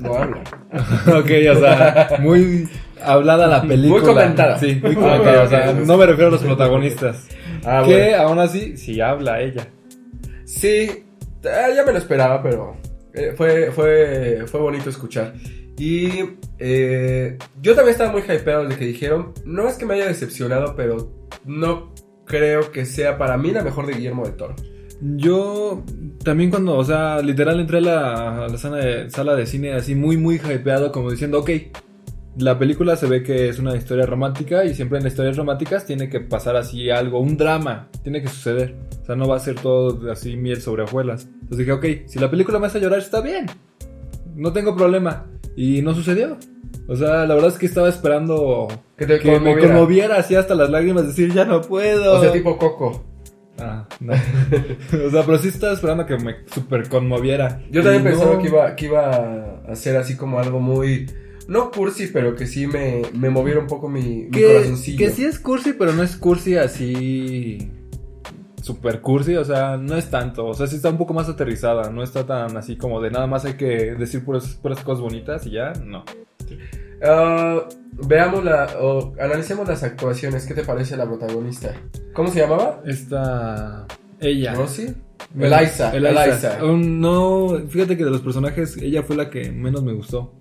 [0.00, 0.42] no habla.
[1.18, 2.68] ok, o sea, muy
[3.04, 4.00] hablada la película.
[4.00, 4.58] Muy comentada.
[4.58, 5.42] Sí, muy comentada.
[5.42, 7.26] o sea, no me refiero a los protagonistas.
[7.64, 8.16] Ah, que bueno.
[8.18, 9.68] aún así, sí habla ella.
[10.44, 11.04] Sí,
[11.42, 12.76] eh, ya me lo esperaba, pero
[13.12, 15.34] eh, fue, fue, fue bonito escuchar.
[15.78, 16.10] Y
[16.58, 20.76] eh, yo también estaba muy hypeado desde que dijeron, no es que me haya decepcionado,
[20.76, 21.10] pero
[21.44, 21.92] no
[22.24, 24.54] creo que sea para mí la mejor de Guillermo del Toro.
[25.00, 25.82] Yo
[26.22, 29.72] también cuando, o sea, literal entré a la, a la sala, de, sala de cine
[29.72, 31.50] así muy, muy hypeado, como diciendo, ok,
[32.36, 36.08] la película se ve que es una historia romántica y siempre en historias románticas tiene
[36.08, 38.74] que pasar así algo, un drama, tiene que suceder.
[39.02, 41.28] O sea, no va a ser todo así miel sobre hojuelas.
[41.32, 43.46] Entonces dije, ok, si la película me hace llorar está bien,
[44.34, 45.26] no tengo problema.
[45.56, 46.36] Y no sucedió.
[46.88, 48.66] O sea, la verdad es que estaba esperando
[48.96, 49.68] Que te que me conmoviera.
[49.68, 52.18] conmoviera así hasta las lágrimas, decir, ya no puedo.
[52.18, 53.04] O sea, tipo Coco.
[53.58, 54.12] Ah, no.
[55.06, 57.62] o sea, pero sí estaba esperando que me super conmoviera.
[57.70, 58.38] Yo también Y pensaba no.
[58.42, 61.06] que iba, que iba a ser así como algo muy,
[61.48, 64.98] no cursi, pero que sí me, me movieron un poco mi, mi Que, corazoncillo.
[64.98, 67.70] que sí es cursi, pero no es cursi así.
[68.62, 70.46] Super cursi, o sea, no es tanto.
[70.46, 71.90] O sea, sí está un poco más aterrizada.
[71.90, 75.46] No está tan así como de nada más hay que decir puras, puras cosas bonitas
[75.46, 75.72] y ya.
[75.84, 76.04] No.
[77.02, 77.68] Ah,
[78.06, 80.46] veamos la, o analicemos las actuaciones.
[80.46, 81.74] ¿Qué te parece la protagonista?
[82.14, 82.80] ¿Cómo se llamaba?
[82.86, 83.86] Esta.
[84.20, 84.54] Ella.
[84.54, 84.94] ¿Rosie?
[85.38, 85.94] Eliza.
[85.94, 86.58] Eliza.
[86.62, 90.32] No, fíjate que de los personajes, ella fue la que menos me gustó.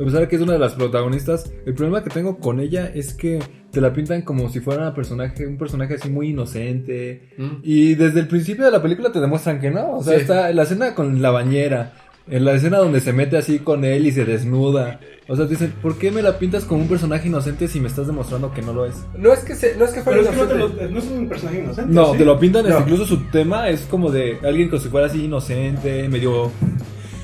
[0.00, 2.90] A pesar de que es una de las protagonistas, el problema que tengo con ella
[2.94, 3.40] es que
[3.70, 7.28] te la pintan como si fuera una personaje, un personaje así muy inocente.
[7.36, 7.48] Mm.
[7.62, 9.98] Y desde el principio de la película te demuestran que no.
[9.98, 10.22] O sea, Sí.
[10.22, 11.92] está en la escena con la bañera,
[12.28, 15.00] en la escena donde se mete así con él y se desnuda.
[15.28, 17.88] O sea, te dicen, ¿por qué me la pintas como un personaje inocente si me
[17.88, 18.96] estás demostrando que no lo es?
[19.16, 20.84] No es que se, no es que fuera Pero es que no, te inocente.
[20.84, 21.92] lo- no es un personaje inocente.
[21.94, 22.18] No, ¿sí?
[22.18, 22.80] te lo pintan, No.
[22.80, 26.50] incluso su tema es como de alguien como si fuera así inocente, medio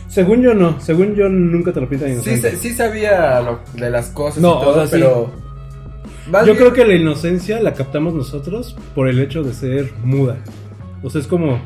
[0.08, 2.50] Según yo no, según yo nunca te lo pintan Sí, inocente.
[2.52, 4.90] se- sí sabía lo- de las cosas No, y todo, o sea, sí.
[4.92, 5.30] pero...
[6.32, 10.36] Yo bien- creo que la inocencia la captamos nosotros por el hecho de ser muda.
[11.02, 11.58] O sea, es como.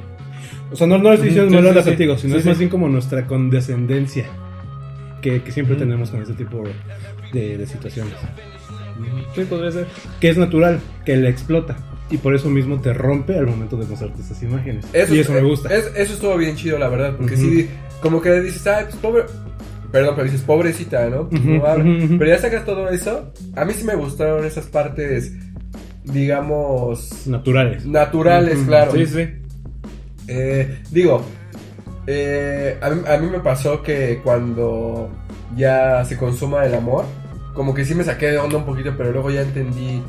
[0.70, 1.84] O sea, no, no estoy diciendo Sí, malo sí, sí.
[1.90, 2.48] contigo, sino Sí, es sí.
[2.48, 4.26] más bien como nuestra condescendencia
[5.20, 6.62] que, que siempre tenemos con este tipo
[7.32, 8.14] de, de situaciones.
[9.34, 9.86] Sí, podría ser.
[10.20, 11.76] Que es natural, que la explota.
[12.10, 14.84] Y por eso mismo te rompe al momento de mostrarte esas imágenes.
[14.94, 15.74] y eso me gusta.
[15.74, 17.68] es- eso estuvo bien chido, la verdad, porque sí,
[18.02, 19.24] como que dices, ay, pues pobre...
[19.90, 21.28] Perdón, pero dices, pobrecita, ¿no?
[21.28, 21.84] Pues, habla.
[21.84, 22.16] ujú.
[22.18, 23.30] Pero ya sacas todo eso.
[23.54, 25.32] A mí sí me gustaron esas partes,
[26.04, 27.84] digamos, Naturales.
[27.86, 28.92] naturales, claro.
[28.92, 29.28] Sí, sí.
[30.28, 31.22] Eh, digo,
[32.06, 35.10] eh, a, mí, a mí me pasó que cuando
[35.56, 37.04] ya se consuma el amor,
[37.54, 40.02] como que sí me saqué de onda un poquito, pero luego ya entendí,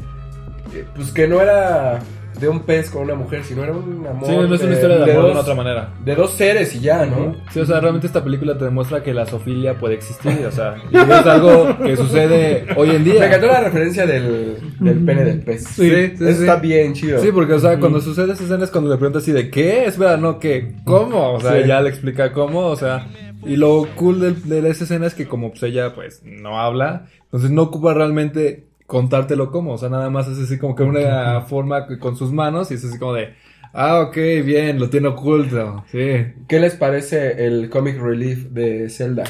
[0.73, 1.99] eh, pues que no era
[2.39, 4.25] de un pez con una mujer, sino era un amor.
[4.29, 5.93] Sí, no es una de- historia de de amor de dos- otra manera.
[6.03, 7.35] De dos seres y ya, ¿no?
[7.51, 10.75] Sí, o sea, realmente esta película te demuestra que la zoofilia puede existir, o sea,
[10.91, 13.19] y es algo que sucede hoy en día.
[13.19, 15.63] Me encantó la referencia del, del pene del pez.
[15.65, 16.31] Sí, sí, Eso sí.
[16.41, 17.19] está bien chido.
[17.19, 19.85] Sí, porque, o sea, cuando sucede esa escena es cuando le preguntas así de ¿qué?
[19.85, 20.75] Espera, no, ¿qué?
[20.85, 21.33] ¿Cómo?
[21.33, 23.07] O sea, ya le explica cómo, o sea,
[23.45, 27.07] y lo cool del- de, esa escena es que como pues ella pues no habla,
[27.25, 31.41] entonces no ocupa realmente contártelo cómo, o sea, nada más es así como que una
[31.41, 33.33] forma con sus manos y es así como de,
[33.73, 36.25] ah, ok, bien, lo tiene oculto, sí.
[36.47, 39.23] ¿Qué les parece el comic relief de Zelda?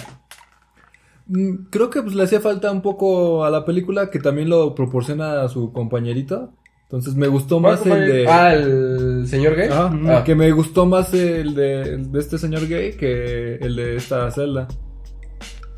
[1.28, 4.76] Mm, Creo que pues le hacía falta un poco a la película que también lo
[4.76, 6.52] proporciona a su compañerito.
[6.84, 8.28] Entonces me gustó más el de...
[8.28, 9.68] Ah, el señor gay.
[9.72, 10.22] Ah.
[10.24, 14.30] que me gustó más el de, el de este señor gay que el de esta
[14.30, 14.68] Zelda.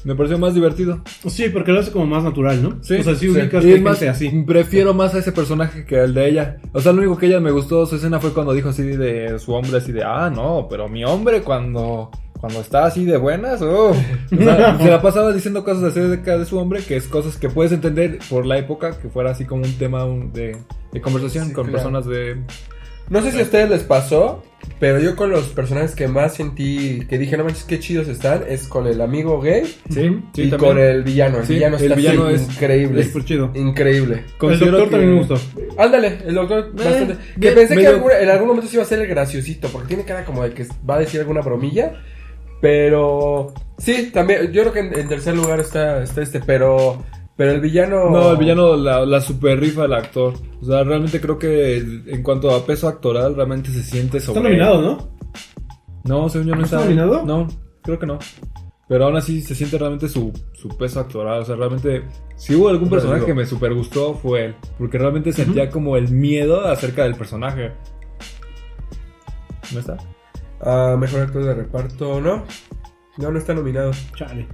[0.06, 1.02] Me pareció más divertido.
[1.28, 2.78] Sí, porque lo hace como más natural, ¿no?
[2.84, 3.30] Sí, o sea, sí sí.
[3.30, 4.30] ubicas Y que más, así.
[4.46, 6.58] prefiero más a ese personaje que al de ella.
[6.74, 9.38] O sea, lo único que ella me gustó su escena fue cuando dijo así de
[9.40, 13.62] su hombre, así de, ah, no, pero mi hombre cuando, cuando está así de buenas,
[13.64, 13.90] oh.
[13.90, 13.96] O
[14.38, 17.72] sea, se la pasaba diciendo cosas acerca de su hombre, que es cosas que puedes
[17.72, 20.56] entender por la época, que fuera así como un tema de,
[20.92, 21.78] de conversación Sí, con claro.
[21.80, 22.38] personas de...
[23.10, 24.44] No sé si a ustedes les pasó,
[24.80, 28.44] pero yo con los personajes que más sentí, que dije, no manches, qué chidos están,
[28.50, 30.58] es con el amigo gay Sí, sí, y también.
[30.60, 31.38] con el villano.
[31.40, 33.02] El Sí, villano el está villano así, es- increíble.
[33.02, 33.52] Es súper chido.
[33.54, 34.16] Increíble.
[34.26, 35.40] El Considero doctor que- también me gustó.
[35.78, 36.72] Ándale, el doctor.
[36.74, 37.16] bastante.
[37.40, 40.04] Que pensé que algún- en algún momento sí iba a ser el graciosito, porque tiene
[40.04, 41.94] cara como de que va a decir alguna bromilla.
[42.62, 47.04] Pero sí, también, yo creo que en, en tercer lugar está, está este, pero,
[47.38, 48.10] pero el villano.
[48.10, 50.34] No, el villano la, la super rifa el actor.
[50.62, 54.40] O sea, realmente creo que en cuanto a peso actoral, realmente se siente sobre...
[54.40, 55.16] Está nominado, ¿no?
[56.06, 56.78] No, según yo no ¿No está...
[56.78, 57.26] está nominado?
[57.26, 57.48] No,
[57.82, 58.20] creo que no.
[58.88, 61.42] Pero aún así se siente realmente su, su peso actoral.
[61.42, 62.04] O sea, realmente,
[62.36, 64.56] si hubo algún personaje digo- que me super gustó, fue él.
[64.78, 67.72] Porque realmente sentía como el miedo acerca del personaje.
[69.74, 69.98] ¿No está?
[70.62, 72.44] Ah, mejor actor de reparto, ¿no?
[73.18, 73.92] No, no está nominado.
[74.16, 74.48] Chale.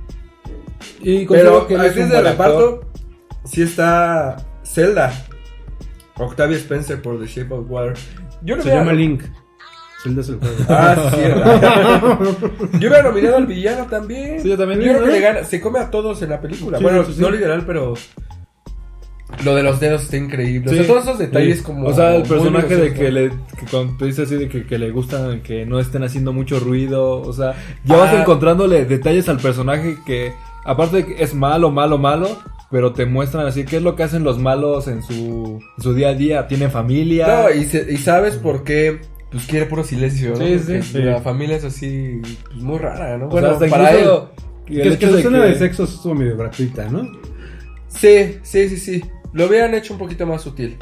[1.02, 2.82] Y Pero que él es actriz un de reparto,
[3.46, 5.12] sí está Zelda.
[6.18, 7.94] Octavia Spencer por The Shape of Water.
[8.44, 9.24] Yo lo Se llama Link.
[10.04, 10.56] Zelda es el juego.
[10.70, 11.22] Ah, sí.
[12.80, 14.42] Yo hubiera nominado al villano también.
[14.42, 14.80] Sí, yo también.
[14.82, 15.12] creo que ¿no?
[15.12, 16.78] le gana, se come a todos en la película.
[16.80, 17.22] Sí, bueno, sí, sí.
[17.22, 17.94] no literal, pero
[19.46, 20.68] lo de los dedos está increíble.
[20.70, 20.78] O Sí.
[20.80, 21.64] sea, todos esos detalles Sí.
[21.64, 23.10] como O sea, el personaje de que ¿no?
[23.12, 23.30] le...
[23.30, 26.60] Que cuando te dice así de que, que le gustan que no estén haciendo mucho
[26.60, 27.22] ruido.
[27.22, 27.54] O sea,
[27.86, 28.22] ya vas Ah.
[28.22, 30.34] encontrándole detalles al personaje que...
[30.66, 32.28] Aparte de que es malo, malo, malo...
[32.72, 35.94] Pero te muestran así qué es lo que hacen los malos en su, en su
[35.94, 36.48] día a día.
[36.48, 37.28] Tienen familia.
[37.28, 40.38] No, y, se- y sabes por qué pues quiere puro silencio, ¿no?
[40.38, 41.00] Sí, sí.
[41.00, 43.26] La familia es así pues, muy rara, ¿no?
[43.26, 44.08] O Bueno, sea, hasta para él.
[44.68, 47.12] que es que la de escena que- de sexo estuvo medio gratuita, ¿no?
[47.90, 49.04] Sí, sí, sí, sí.
[49.34, 50.78] Lo hubieran hecho un poquito más sutil.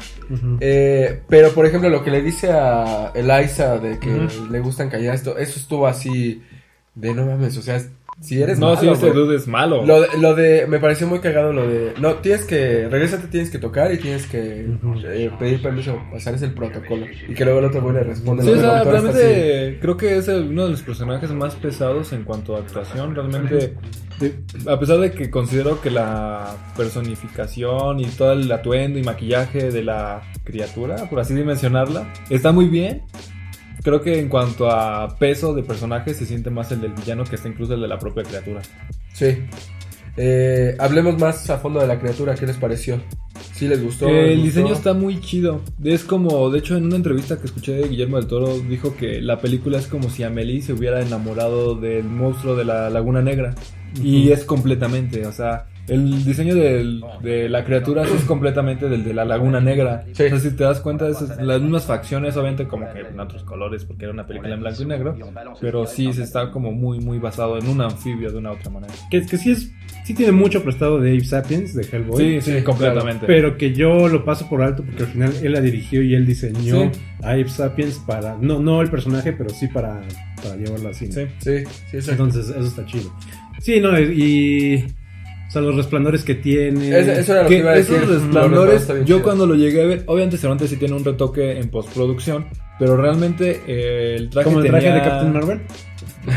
[0.60, 5.16] Eh, pero, por ejemplo, lo que le dice a Eliza de que le gustan callar
[5.16, 6.40] esto, eso estuvo así
[6.94, 7.80] de no mames, o sea,
[8.20, 9.12] Si eres No, malo, sí, ese güey.
[9.26, 9.84] dude es malo.
[9.86, 13.48] Lo de, lo de, me pareció muy cagado lo de, no, tienes que, regrésate, tienes
[13.50, 14.66] que tocar y tienes que
[15.06, 17.06] eh, pedir permiso, pasar es el protocolo.
[17.28, 18.42] Y que luego el otro güey le responde.
[18.42, 22.12] Sí, "No, o sea, realmente creo que es el- uno de los personajes más pesados
[22.12, 23.14] en cuanto a actuación.
[23.14, 23.74] Realmente,
[24.20, 24.34] Sí.
[24.68, 29.82] a pesar de que considero que la personificación y todo el atuendo y maquillaje de
[29.82, 33.02] la criatura, por así dimensionarla, está muy bien.
[33.82, 37.36] Creo que en cuanto a peso de personaje se siente más el del villano que
[37.36, 38.60] está incluso el de la propia criatura.
[38.60, 38.70] así".
[39.12, 39.38] Sí.
[40.16, 43.00] Eh, hablemos más a fondo de la criatura, ¿qué les pareció?
[43.54, 44.08] ¿Sí les gustó?
[44.08, 44.44] Eh, ¿Les el gustó?
[44.44, 45.62] diseño está muy chido.
[45.82, 49.20] Es como, de hecho, en una entrevista que escuché de Guillermo del Toro, dijo que
[49.22, 53.54] la película es como si Amelie se hubiera enamorado del monstruo de la Laguna Negra.
[54.02, 59.12] Y es completamente, o sea, el diseño del- de la criatura es completamente del de
[59.12, 60.04] la Laguna Negra.
[60.12, 60.24] Sí.
[60.24, 63.42] O sea, si te das cuenta, es las mismas facciones, obviamente, como que en otros
[63.44, 65.16] colores, porque era una película en blanco y negro.
[65.60, 68.70] Pero sí se está como muy, muy basado en un anfibio de una u otra
[68.70, 68.92] manera.
[69.10, 69.70] Que, que sí es
[70.04, 72.40] sí tiene mucho prestado de Ape Sapiens, de Hellboy.
[72.40, 73.26] Sí, sí, completamente.
[73.26, 76.26] Pero que yo lo paso por alto porque al final él la dirigió y él
[76.26, 77.00] diseñó Sí.
[77.22, 80.00] a Ape Sapiens para, no, no el personaje, pero sí para,
[80.42, 81.12] para llevarlo al cine.
[81.12, 81.64] Sí.
[81.90, 82.10] Sí, sí.
[82.10, 83.12] Entonces, eso está chido.
[83.60, 84.84] Sí, no, y.
[85.50, 86.96] O sea, los resplandores que tiene.
[86.96, 87.96] Eso- eso era lo que que iba a decir.
[87.96, 89.22] esos resplandores, yo chido.
[89.22, 92.46] cuando lo llegué a ver, obviamente Cervantes sí tiene un retoque en postproducción,
[92.78, 95.60] pero realmente eh, el traje Como el traje de Captain Marvel.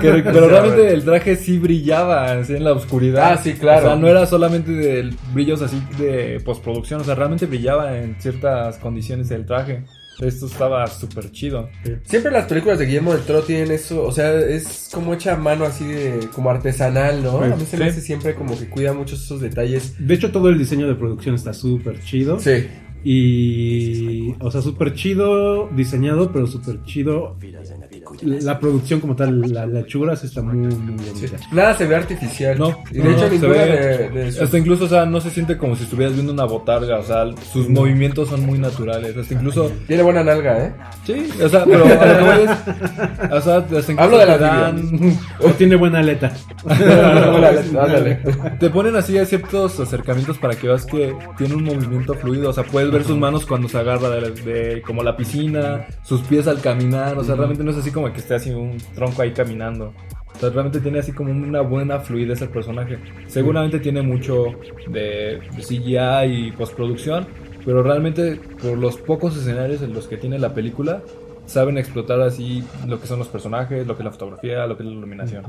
[0.00, 3.32] Que- pero realmente el traje sí brillaba así en la oscuridad.
[3.32, 3.86] Ah, sí, claro.
[3.86, 8.16] O sea, no era solamente de brillos así de postproducción, o sea, realmente brillaba en
[8.18, 9.84] ciertas condiciones el traje.
[10.20, 11.68] Esto estaba súper chido.
[12.04, 15.36] Siempre las películas de Guillermo del Toro tienen eso, o sea, es como hecha a
[15.36, 17.40] mano así de, como artesanal, ¿no?
[17.40, 19.94] A mí se me hace siempre como que cuida muchos esos detalles.
[19.98, 22.38] De hecho, todo el diseño de producción está súper chido.
[22.38, 22.66] Sí.
[23.04, 24.34] Y.
[24.40, 27.36] O sea, súper chido diseñado, pero súper chido.
[28.22, 31.26] La producción como tal, la, la chura sí está muy, muy sí.
[31.26, 31.36] bonita.
[31.52, 32.58] Nada se ve artificial.
[32.58, 35.56] No, y de no, hecho ninguna ve- de, Hasta incluso, o sea, no se siente
[35.56, 39.16] como si estuvieras viendo una botarga, o sea, sus movimientos son muy naturales.
[39.16, 40.72] Hasta incluso, Tiene buena nalga, ¿eh?
[41.04, 44.26] sí, o sea, pero a lo que voy es, o sea, hasta incluso Hablo de
[44.26, 46.32] las dan, O tiene buena aleta.
[46.68, 48.20] Ándale.
[48.58, 52.64] te ponen así ciertos acercamientos para que veas que tiene un movimiento fluido, o sea,
[52.64, 56.60] puedes ver sus manos cuando se agarra de, de- como la piscina, sus pies al
[56.60, 59.92] caminar, o sea, realmente no es así como que esté así un tronco ahí caminando.
[60.34, 62.98] O sea, realmente tiene así como una buena fluidez el personaje.
[63.26, 64.46] Seguramente tiene mucho
[64.88, 67.26] de CGI y postproducción,
[67.64, 71.02] pero realmente por los pocos escenarios en los que tiene la película,
[71.46, 74.82] saben explotar así lo que son los personajes, lo que es la fotografía, lo que
[74.82, 75.44] es la iluminación.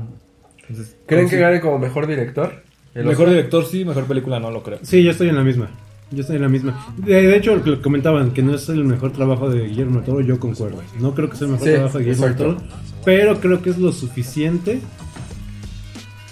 [0.60, 1.36] Entonces, ¿Creen sí.
[1.36, 2.62] que gane como mejor director?
[2.94, 3.34] El Mejor Oscar.
[3.36, 4.78] director sí, mejor película no lo creo.
[4.82, 5.70] Sí, yo estoy en la misma.
[6.10, 6.86] Yo estoy en la misma.
[6.96, 10.04] De, de hecho, lo que comentaban que no es el mejor trabajo de Guillermo del
[10.04, 10.82] Toro, yo concuerdo.
[11.00, 12.56] No creo que sea el mejor Sí, trabajo de Guillermo del Toro,
[13.04, 14.80] pero creo que es lo suficiente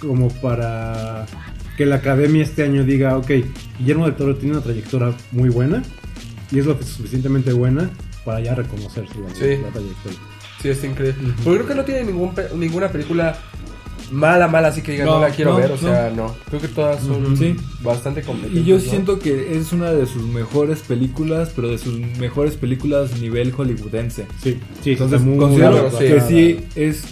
[0.01, 1.25] como para
[1.77, 3.31] que la academia este año diga, ok,
[3.79, 5.83] Guillermo del Toro tiene una trayectoria muy buena
[6.51, 7.89] y es lo que es suficientemente buena
[8.25, 9.57] para ya reconocer su Sí.
[9.61, 10.17] la trayectoria.
[10.61, 11.33] Sí, está increíble.
[11.43, 13.37] Porque creo que no tiene ningún ninguna película
[14.11, 16.35] mala, mala, así que digan, no, No, la quiero no, ver, o sea, no.
[16.49, 17.37] Creo que todas son.
[17.37, 17.55] Sí.
[17.81, 18.61] bastante competentes.
[18.61, 18.81] Y yo ¿no?
[18.81, 24.27] siento que es una de sus mejores películas, pero de sus mejores películas nivel hollywoodense.
[24.41, 27.03] Sí, sí, Entonces muy considero que sí es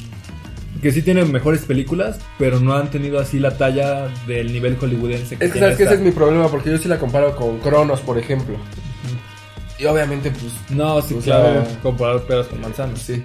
[0.81, 5.37] que sí tiene mejores películas, pero no han tenido así la talla del nivel hollywoodense
[5.37, 7.35] que Es que tiene sabes que ese es mi problema, porque yo sí la comparo
[7.35, 8.55] con Cronos, por ejemplo.
[9.77, 12.99] Y obviamente, pues, No, sí, O claro, comparar peras con manzanas.
[12.99, 13.23] sí,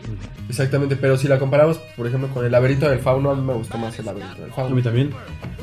[0.48, 0.96] exactamente.
[0.96, 3.78] Pero si la comparamos, por ejemplo, con el laberinto del fauno, a mí me gustó
[3.78, 4.74] más el laberinto del A fauno.
[4.74, 5.10] mí también.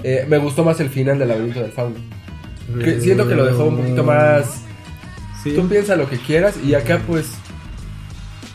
[0.03, 1.95] Eh, me gustó más el final del laberinto del fauno.
[2.83, 4.61] Que siento que lo dejó un poquito más...
[5.43, 5.53] Sí.
[5.55, 7.27] Tú piensas lo que quieras y acá pues...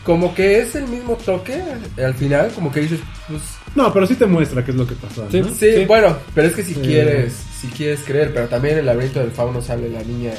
[0.03, 1.61] Como que es el mismo toque
[2.03, 3.41] al final, como que dices, pues...
[3.73, 5.25] No, pero sí te muestra qué es lo que pasó.
[5.31, 5.39] Sí.
[5.39, 5.47] ¿no?
[5.47, 5.85] Sí, Sí.
[5.85, 6.81] bueno, pero es que si Sí.
[6.81, 10.33] quieres, si quieres creer, pero también en el laberinto del fauno sale la niña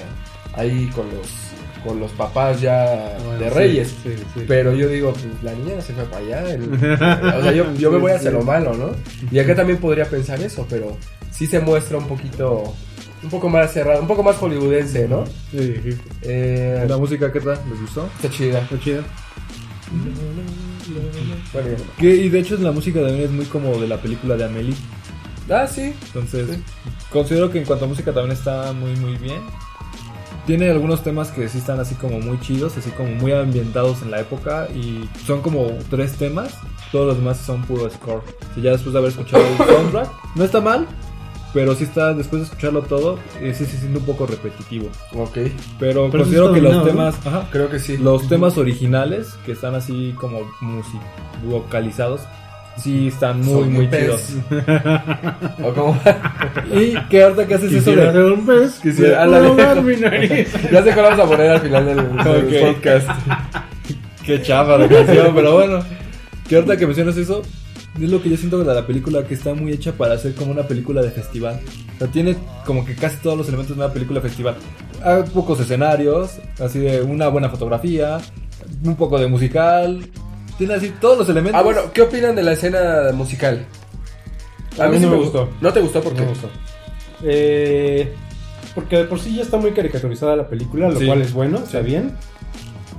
[0.54, 1.26] ahí con los
[1.84, 3.94] con los papás ya Bueno, de reyes.
[4.02, 4.44] sí, sí.
[4.48, 6.54] Pero yo digo, pues la niña no se fue para allá.
[6.54, 6.72] el-
[7.38, 8.90] o sea, yo, yo me voy a hacer lo malo, ¿no?
[9.30, 10.96] Y acá también podría pensar eso, pero
[11.30, 12.74] sí se muestra un poquito,
[13.22, 15.24] un poco más cerrado, un poco más hollywoodense, ¿no?
[15.50, 15.98] Sí, sí.
[16.22, 17.58] Eh, ¿La música qué tal?
[17.70, 18.08] ¿Les gustó?
[18.16, 18.58] está chida.
[18.60, 19.02] Está chida.
[21.98, 24.74] Que, y de hecho la música también es muy como de la película de Amelie.
[25.50, 25.92] Ah, sí.
[26.06, 26.62] Entonces, Sí.
[27.10, 29.40] considero que en cuanto a música también está muy, muy bien.
[30.46, 34.10] Tiene algunos temas que sí están así como muy chidos, así como muy ambientados en
[34.10, 34.68] la época.
[34.74, 36.54] Y son como tres temas.
[36.92, 38.22] Todos los demás son puro score.
[38.54, 40.86] Si ya después de haber escuchado el soundtrack, no está mal.
[41.54, 44.88] Pero sí está, después de escucharlo todo, eh, sí se siente un poco repetitivo.
[45.14, 45.38] Ok,
[45.78, 47.96] Pero, Pero considero que los temas, ajá, creo que sí.
[47.96, 51.00] los temas originales, que están así como music
[51.48, 52.22] vocalizados,
[52.76, 54.00] sí están muy, muy pez.
[54.00, 54.32] chidos.
[55.62, 55.98] O como.
[56.74, 58.32] Y que ahorita que haces eso de...
[58.32, 58.80] un pez.
[58.82, 59.46] Quisiera- de ándale.
[59.48, 60.52] ahogar mi nariz.
[60.72, 62.74] ya sé cuál vamos a poner al final del, del Ok.
[62.74, 63.08] podcast.
[64.24, 65.80] Qué chafa de canción, pero bueno.
[66.48, 67.42] Que ahorita que mencionas eso,
[68.00, 70.50] es lo que yo siento de la película, que está muy hecha para ser como
[70.52, 71.60] una película de festival.
[71.96, 74.56] O sea, tiene como que casi todos los elementos de una película de festival.
[75.02, 78.18] Hay pocos escenarios, así de una buena fotografía,
[78.84, 80.00] un poco de musical.
[80.58, 81.60] Tiene así todos los elementos.
[81.60, 83.66] Ah, bueno, ¿qué opinan de la escena musical?
[84.78, 85.48] A mí sí no me gustó.
[85.60, 86.00] ¿No te gustó?
[86.00, 86.20] ¿Por qué?
[86.20, 86.48] No me gustó.
[87.22, 88.12] Eh,
[88.74, 91.06] porque de por sí ya está muy caricaturizada la película, lo Sí.
[91.06, 92.12] cual es bueno, está bien.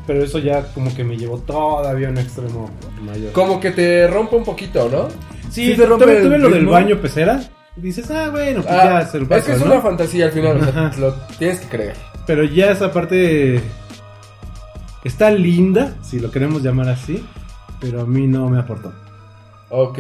[0.08, 2.70] Pero eso ya como que me llevó todavía a un extremo
[3.02, 3.32] mayor.
[3.32, 5.08] Como que te rompe un poquito, ¿no?
[5.50, 7.42] Sí, Sí te rompe tuve, tuve lo del baño pecera.
[7.76, 9.66] Dices, ah, bueno, pues Ah, ya se lo es pasa, que es ¿no?
[9.66, 11.00] una fantasía al final, o sea, Ajá.
[11.00, 11.96] lo tienes que creer.
[12.26, 13.60] Pero ya esa parte
[15.04, 17.24] está linda, si lo queremos llamar así,
[17.80, 18.92] pero a mí no me aportó.
[19.70, 20.00] Ok.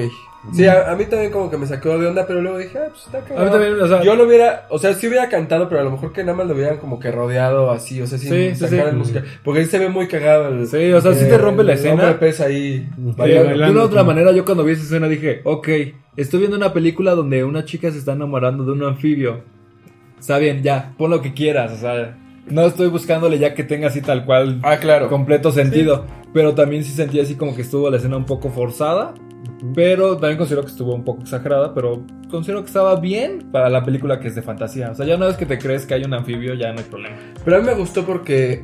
[0.53, 2.85] Sí, a, a mí también como que me sacó de onda, pero luego dije, ah,
[2.89, 3.41] pues está cagado.
[3.41, 5.83] A mí también, o sea- Yo lo hubiera, o sea, sí hubiera cantado, pero a
[5.83, 8.49] lo mejor que nada más lo hubieran como que rodeado así, o sea, sin Sí,
[8.51, 8.89] sí, sacar sí.
[8.91, 9.25] el musical.
[9.43, 10.67] Porque ahí se ve muy cagado el...
[10.67, 11.93] Sí, o sea, sí te rompe la el escena.
[11.95, 12.87] hombre pez ahí.
[12.95, 13.45] Sí, bailando.
[13.49, 13.65] bailando.
[13.65, 15.67] de una u otra manera, yo cuando vi esa escena dije, ok,
[16.15, 19.41] estoy viendo una película donde una chica se está enamorando de un anfibio.
[20.19, 22.17] Está bien, ya, pon lo que quieras, o sea,
[22.47, 25.09] no estoy buscándole ya que tenga así tal cual Ah, claro.
[25.09, 29.13] completo sentido, pero también sí sentí así como que estuvo la escena un poco forzada,
[29.73, 33.83] pero también considero que estuvo un poco exagerada, pero considero que estaba bien para la
[33.83, 34.91] película que es de fantasía.
[34.91, 36.85] O sea, ya una vez que te crees que hay un anfibio, ya no hay
[36.85, 37.15] problema.
[37.43, 38.63] Pero a mí me gustó porque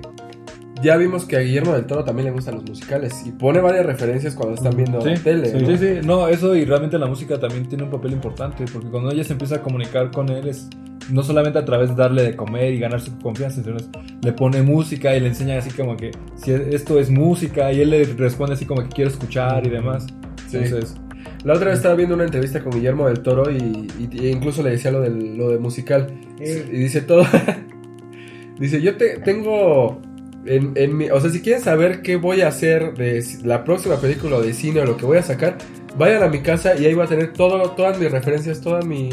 [0.82, 3.86] ya vimos que a Guillermo del Toro también le gustan los musicales y pone varias
[3.86, 5.46] referencias cuando están viendo Sí, tele.
[5.48, 5.68] sí, ¿no?
[5.68, 6.00] sí, sí.
[6.06, 9.34] No, eso y realmente la música también tiene un papel importante, porque cuando ella se
[9.34, 10.68] empieza a comunicar con él es
[11.10, 13.90] no solamente a través de darle de comer y ganar su confianza, sino es-
[14.22, 17.90] le pone música y le enseña así como que si esto es música y él
[17.90, 20.06] le responde así como que quiere escuchar y demás.
[20.50, 20.58] Sí.
[20.58, 20.96] Entonces,
[21.44, 24.62] La otra vez estaba viendo una entrevista con Guillermo del Toro y, y- e incluso
[24.64, 26.08] le decía lo, del, lo de musical.
[26.40, 26.46] Y
[26.78, 27.24] dice todo.
[28.60, 30.02] dice, yo te, tengo
[30.46, 31.10] en, en mi...
[31.10, 34.54] O sea, si quieren saber qué voy a hacer de la próxima película o de
[34.54, 35.58] cine o lo que voy a sacar,
[35.98, 39.10] vayan a mi casa y ahí va a tener todo, todas mis referencias, toda mi,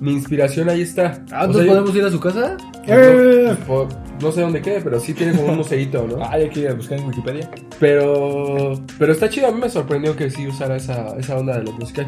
[0.00, 1.22] mi inspiración, ahí está.
[1.30, 2.56] ah, ¿nos sea, yo- podemos ir a su casa?
[2.86, 3.88] Eh, po-
[4.20, 6.16] no sé dónde quede, pero sí tiene como un museíto, ¿no?
[6.24, 7.48] Ah, hay que ir a buscar en Wikipedia.
[7.80, 11.64] Pero, pero está chido, a mí me sorprendió que sí usara esa, esa onda de
[11.64, 12.06] lo musical.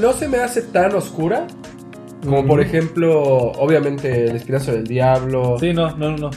[0.00, 1.46] No se me hace tan oscura
[2.24, 3.20] como, por ejemplo,
[3.52, 5.56] obviamente, El Espinazo del Diablo.
[5.58, 6.30] Sí, no, no, no, no.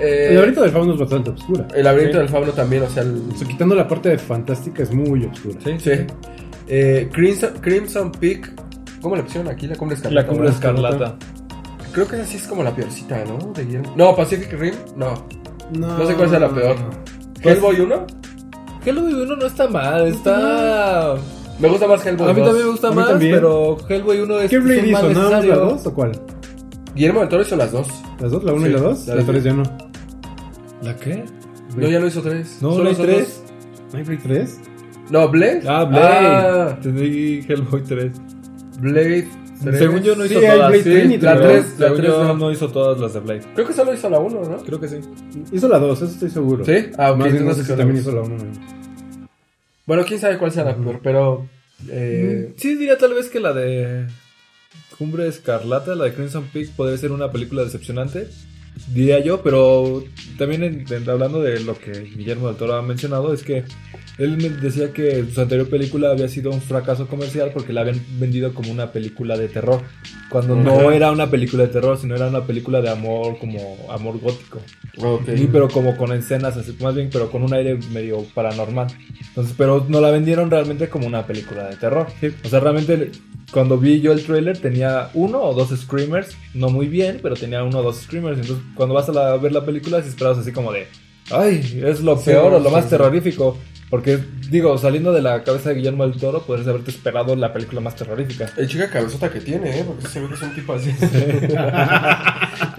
[0.00, 1.68] Eh, el laberinto del fauno es bastante oscura.
[1.74, 2.18] El laberinto Sí.
[2.20, 5.24] del fauno también, o sea, el- O sea, quitando la parte de fantástica es muy
[5.24, 5.56] oscura.
[5.64, 5.90] Sí, sí.
[6.68, 8.52] Eh, Crimson, Crimson Peak,
[9.00, 9.66] ¿cómo le pusieron aquí?
[9.66, 10.22] La cumbre escarlata.
[10.26, 11.16] La cumbre escarlata.
[11.92, 13.52] Creo que esa sí es como la peorcita, ¿no?
[13.52, 13.92] De Guillermo.
[13.96, 15.14] No, Pacific Rim, no.
[15.76, 16.76] No, No sé cuál sea la peor.
[17.42, 18.06] Hellboy 1,
[18.84, 21.14] Hellboy 1 no está mal, está...
[21.58, 22.46] me gusta más Hellboy A mí 2.
[22.48, 23.34] también me gusta más, también.
[23.34, 24.72] pero Hellboy 1 es, ¿Qué es hizo?
[24.92, 25.56] ¿Nada más la necesario.
[25.56, 26.12] 2 o cuál?
[26.94, 27.88] Guillermo del Toro hizo las dos.
[28.20, 28.44] ¿Las dos?
[28.44, 29.06] ¿La 1 Sí, y la 2?
[29.06, 29.62] la La de- 3 ya no.
[30.82, 31.24] ¿La qué?
[31.76, 32.58] No, ya no hizo tres.
[32.60, 33.42] No, Solo no hay hizo tres.
[33.92, 34.58] ¿No hay Blade 3?
[34.58, 34.70] dos.
[35.10, 35.62] No, Blade.
[35.66, 36.26] Ah, Blade.
[36.26, 38.12] Ah, Te di Hellboy 3.
[38.80, 39.28] Blade.
[39.62, 39.78] tres.
[39.78, 40.68] Según yo no Sí, hizo hay todas.
[40.70, 41.74] Blade sí, Trinity, la pero- tres.
[41.76, 42.34] Según tres yo no.
[42.36, 43.40] no hizo todas las de Blade.
[43.54, 44.56] Creo que solo hizo la uno, ¿no?
[44.58, 44.96] Creo que sí.
[45.52, 46.64] Hizo la 2, eso estoy seguro.
[46.64, 46.86] ¿Sí?
[46.96, 48.36] Ah, Más bien no sé si la también hizo la 1.
[49.86, 51.46] Bueno, quién sabe cuál sea la peor, pero.
[51.88, 54.06] Eh, Sí, diría tal vez que la de
[54.98, 58.28] Cumbre Escarlata, la de Crimson Peak, podría ser una película decepcionante.
[58.94, 60.02] Diría yo, pero
[60.38, 63.64] también en- en- hablando de lo que Guillermo del Toro ha mencionado, es que
[64.18, 68.00] él me decía que su anterior película había sido un fracaso comercial porque la habían
[68.18, 69.82] vendido como una película de terror.
[70.28, 73.58] Cuando no era una película de terror, sino era una película de amor, como
[73.90, 74.60] amor gótico.
[74.98, 75.22] ok.
[75.36, 78.88] Sí, pero como con escenas, así, más bien, pero con un aire medio paranormal.
[79.28, 82.06] Entonces, pero no la vendieron realmente como una película de terror.
[82.44, 83.10] O sea, realmente
[83.52, 87.62] cuando vi yo el trailer tenía uno o dos screamers, no muy bien, pero tenía
[87.64, 88.38] uno o dos screamers.
[88.38, 90.86] Entonces, cuando vas a la- ver la película, si esperas así como de,
[91.30, 92.90] ay, es lo Sí, peor o lo sí, más sí.
[92.90, 93.58] terrorífico.
[93.90, 94.20] Porque,
[94.50, 97.96] digo, saliendo de la cabeza de Guillermo del Toro, podrías haberte esperado la película más
[97.96, 98.48] terrorífica.
[98.56, 99.84] El chica cabezota que tiene, ¿eh?
[99.84, 100.90] Porque se ve que es un tipo así.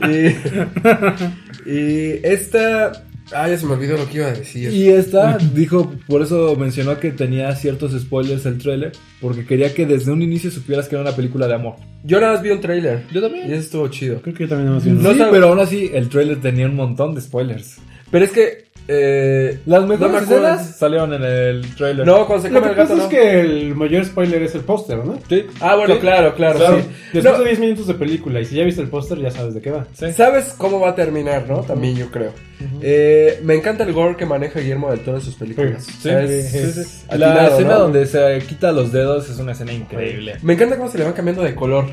[1.66, 2.92] y, y esta.
[3.34, 4.72] Ah, ya se me olvidó lo que iba a decir.
[4.74, 9.86] Y esta dijo, por eso mencionó que tenía ciertos spoilers el trailer, porque quería que
[9.86, 11.76] desde un inicio supieras que era una película de amor.
[12.04, 13.04] Yo nada más vi un trailer.
[13.12, 13.46] Yo Y también.
[13.52, 14.22] eso estuvo chido.
[14.22, 16.66] Creo que yo también no vi No No sabe- pero aún así el trailer tenía
[16.66, 17.78] un montón de spoilers.
[18.10, 22.06] Pero es que Eh, Las no me mejores escenas salieron en el trailer.
[22.06, 23.10] No, cuando se Lo come que el gato pasa no.
[23.10, 25.18] es que el mayor spoiler es el póster, ¿no?
[25.30, 25.46] Sí.
[25.62, 26.00] Ah, bueno, Sí.
[26.02, 26.80] claro, claro, Claro.
[26.82, 26.88] sí.
[27.14, 29.54] Después No, de 10 minutos de película y si ya viste el póster ya sabes
[29.54, 29.86] de qué va.
[29.94, 30.12] Sí.
[30.12, 31.62] ¿Sabes cómo va a terminar, no?
[31.62, 32.34] También yo creo.
[32.82, 35.84] Eh, me encanta el gore que maneja Guillermo del Toro en sus películas.
[35.86, 37.06] Sí, es- sí, sí.
[37.08, 37.80] atinado, La escena ¿no?
[37.80, 40.36] donde se quita los dedos es una escena increíble.
[40.44, 41.86] Me encanta cómo se le van cambiando de color,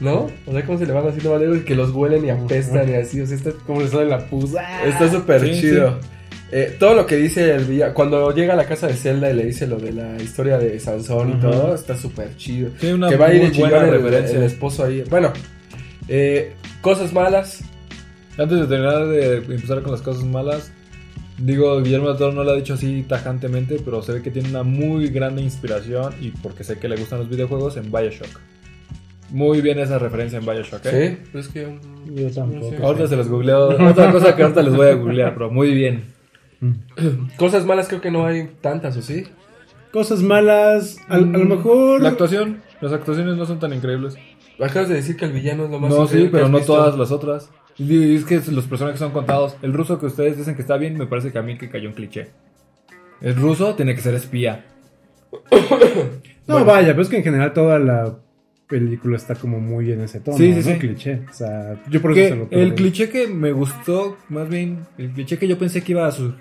[0.00, 0.26] ¿no?
[0.46, 2.94] O sea, cómo se le van haciendo maneras y que los huelen y apestan y
[2.96, 3.20] así.
[3.22, 4.62] O sea, está Como le sale la pusa.
[4.86, 5.98] Está súper Sí, chido.
[6.52, 9.34] Eh, todo lo que dice el villano, cuando llega a la casa de Zelda y
[9.34, 12.70] le dice lo de la historia de Sansón y todo, está súper chido.
[12.80, 14.36] Sí, que va a ir buena el, referencia.
[14.36, 15.04] el esposo ahí.
[15.08, 15.32] Bueno,
[16.08, 17.62] eh, cosas malas.
[18.36, 20.72] Antes de terminar de empezar con las cosas malas,
[21.38, 24.48] digo, Guillermo del Toro no lo ha dicho así tajantemente, pero se ve que tiene
[24.48, 28.40] una muy grande inspiración y porque sé que le gustan los videojuegos en Bioshock.
[29.30, 31.18] Muy bien esa referencia en Bioshock, ¿eh?
[31.22, 31.78] Sí, pues que.
[32.12, 32.74] Yo tampoco.
[32.84, 33.68] Ahorita se los googleo.
[33.88, 36.18] Otra cosa que ahorita les voy a googlear, pero muy bien.
[37.36, 39.24] Cosas malas creo que no hay tantas, ¿o sí?
[39.92, 42.00] Cosas malas, a, a lo mejor...
[42.00, 44.16] La actuación, las actuaciones no son tan increíbles.
[44.60, 46.74] Acabas de decir que el villano es lo más No, sí, pero no visto.
[46.74, 47.50] todas las otras.
[47.78, 49.56] Y es que los personajes son contados.
[49.62, 51.88] El ruso que ustedes dicen que está bien, me parece que a mí que cayó
[51.88, 52.30] un cliché.
[53.22, 54.66] El ruso tiene que ser espía.
[56.46, 58.16] No, vaya, pero es que en general toda la
[58.70, 60.74] película está como muy en ese tono, Sí, sí, ¿no?
[60.74, 60.78] sí.
[60.78, 61.20] cliché.
[61.28, 65.10] O sea, yo por eso se lo el cliché que me gustó, más bien, el
[65.10, 66.32] cliché que yo pensé que iba a, su-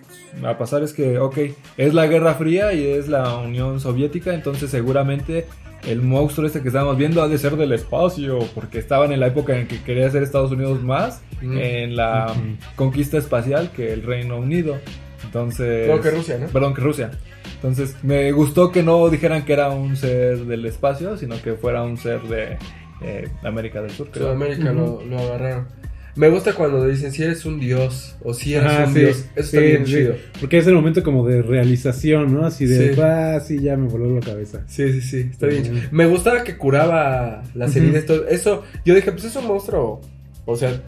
[0.43, 1.37] a pasar es que, ok,
[1.77, 5.47] es la Guerra Fría y es la Unión Soviética, entonces seguramente
[5.87, 9.27] el monstruo este que estamos viendo ha de ser del espacio, porque estaban en la
[9.27, 11.57] época en que quería ser Estados Unidos más Mm.
[11.57, 12.33] en la
[12.75, 14.77] conquista espacial que el Reino Unido.
[15.23, 15.85] Entonces...
[15.85, 16.47] Creo que Rusia, ¿no?
[16.47, 17.11] Perdón, que Rusia.
[17.61, 21.83] Entonces, me gustó que no dijeran que era un ser del espacio, sino que fuera
[21.83, 22.57] un ser de
[23.01, 24.09] eh, América del Sur.
[24.11, 24.27] creo.
[24.27, 25.67] Sudamérica lo, lo agarraron.
[26.15, 29.17] Me gusta cuando dicen si eres un dios o si eres Ajá, un sí, dios.
[29.17, 29.91] Eso está sí, bien sí.
[29.93, 30.15] chido.
[30.39, 32.45] Porque es el momento como de realización, ¿no?
[32.45, 33.01] Así de, Sí.
[33.01, 34.63] ah, sí, ya me voló la cabeza.
[34.67, 35.63] Sí, sí, sí, está bien.
[35.63, 35.77] Chido.
[35.91, 38.05] Me gustaba que curaba las heridas.
[38.05, 40.01] todo Eso, yo dije, pues es un monstruo.
[40.45, 40.81] O sea,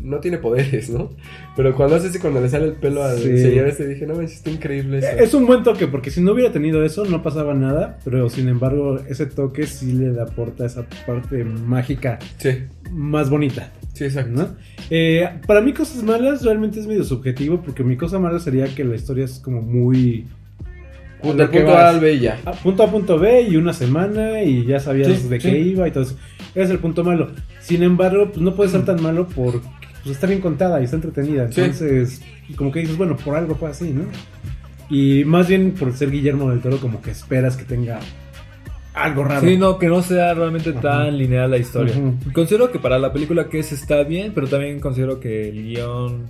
[0.00, 1.10] no tiene poderes, ¿no?
[1.56, 3.38] Pero cuando hace así, cuando le sale el pelo al Sí.
[3.38, 5.08] señor este, dije, no manches, está increíble eso.
[5.18, 7.98] Es un buen toque, porque si no hubiera tenido eso, no pasaba nada.
[8.04, 12.50] Pero sin embargo, ese toque sí le aporta esa parte mágica Sí,
[12.90, 13.70] más bonita.
[13.92, 14.32] sí, exacto.
[14.32, 14.48] ¿no?
[14.90, 18.84] Eh, para mí, cosas malas realmente es medio subjetivo, porque mi cosa mala sería que
[18.84, 20.26] la historia es como muy.
[21.22, 21.76] Lo que punto.
[21.76, 22.40] A al B y ya.
[22.44, 25.48] A punto A, punto B y una semana y ya sabías Sí, de sí.
[25.50, 26.16] qué iba y todo eso.
[26.54, 27.30] Ese es el punto malo.
[27.60, 29.60] Sin embargo, pues no puede ser tan malo porque
[30.02, 31.50] pues, está bien contada y está entretenida.
[31.50, 31.60] Sí.
[31.60, 32.22] Entonces,
[32.56, 34.04] como que dices, bueno, por algo fue así, ¿no?
[34.90, 38.00] Y más bien por ser Guillermo del Toro, como que esperas que tenga
[38.94, 39.40] algo raro.
[39.48, 40.80] Sí, no, que no sea realmente Ajá.
[40.82, 41.94] tan lineal la historia.
[42.34, 46.24] Considero que para la película que es está bien, pero también considero que el guion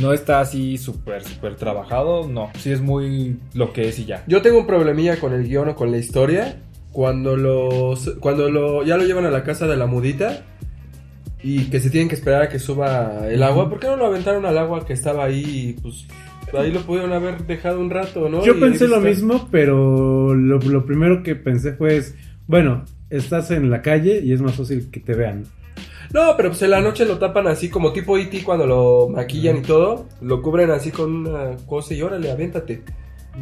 [0.00, 2.28] no está así súper, súper trabajado.
[2.28, 4.24] No, sí es muy lo que es y ya.
[4.26, 6.56] Yo tengo un problemilla con el guion o con la historia.
[6.92, 10.44] Cuando los, cuando lo, ya lo llevan a la casa de la mudita
[11.42, 13.68] y que se tienen que esperar a que suba el agua.
[13.68, 15.74] ¿Por qué no lo aventaron al agua que estaba ahí?
[15.76, 16.06] y, Pues
[16.56, 18.44] ahí lo pudieron haber dejado un rato, ¿no?
[18.44, 19.08] Yo Y pensé lo está.
[19.08, 22.14] mismo, pero lo, lo primero que pensé fue, es,
[22.46, 25.44] bueno, estás en la calle y es más fácil que te vean.
[26.14, 28.42] No, pero pues en la noche lo tapan así como tipo E.T.
[28.44, 30.06] cuando lo maquillan y todo.
[30.22, 32.82] Lo cubren así con una cosa y órale, aviéntate.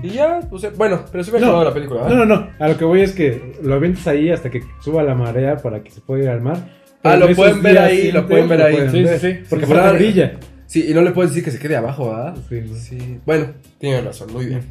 [0.03, 1.65] Y ya, pues eh, bueno, pero ha No.
[1.65, 2.25] la película, No, ¿verdad?
[2.25, 2.49] no, no.
[2.59, 5.83] A lo que voy es que lo avientas ahí hasta que suba la marea para
[5.83, 6.57] que se pueda ir al mar.
[6.57, 8.89] Ah, Pero lo esos pueden ver ahí, lo pueden ver ahí.
[8.91, 9.39] Sí, ver, sí, sí.
[9.51, 9.99] Porque Sí, aparte claro.
[9.99, 10.39] brilla.
[10.67, 12.35] Sí, y no le puedes decir que se quede abajo, ¿verdad?
[12.49, 12.75] Sí, ¿no?
[12.75, 13.21] Sí.
[13.27, 13.49] Bueno,
[13.79, 14.63] tienes razón, muy bien.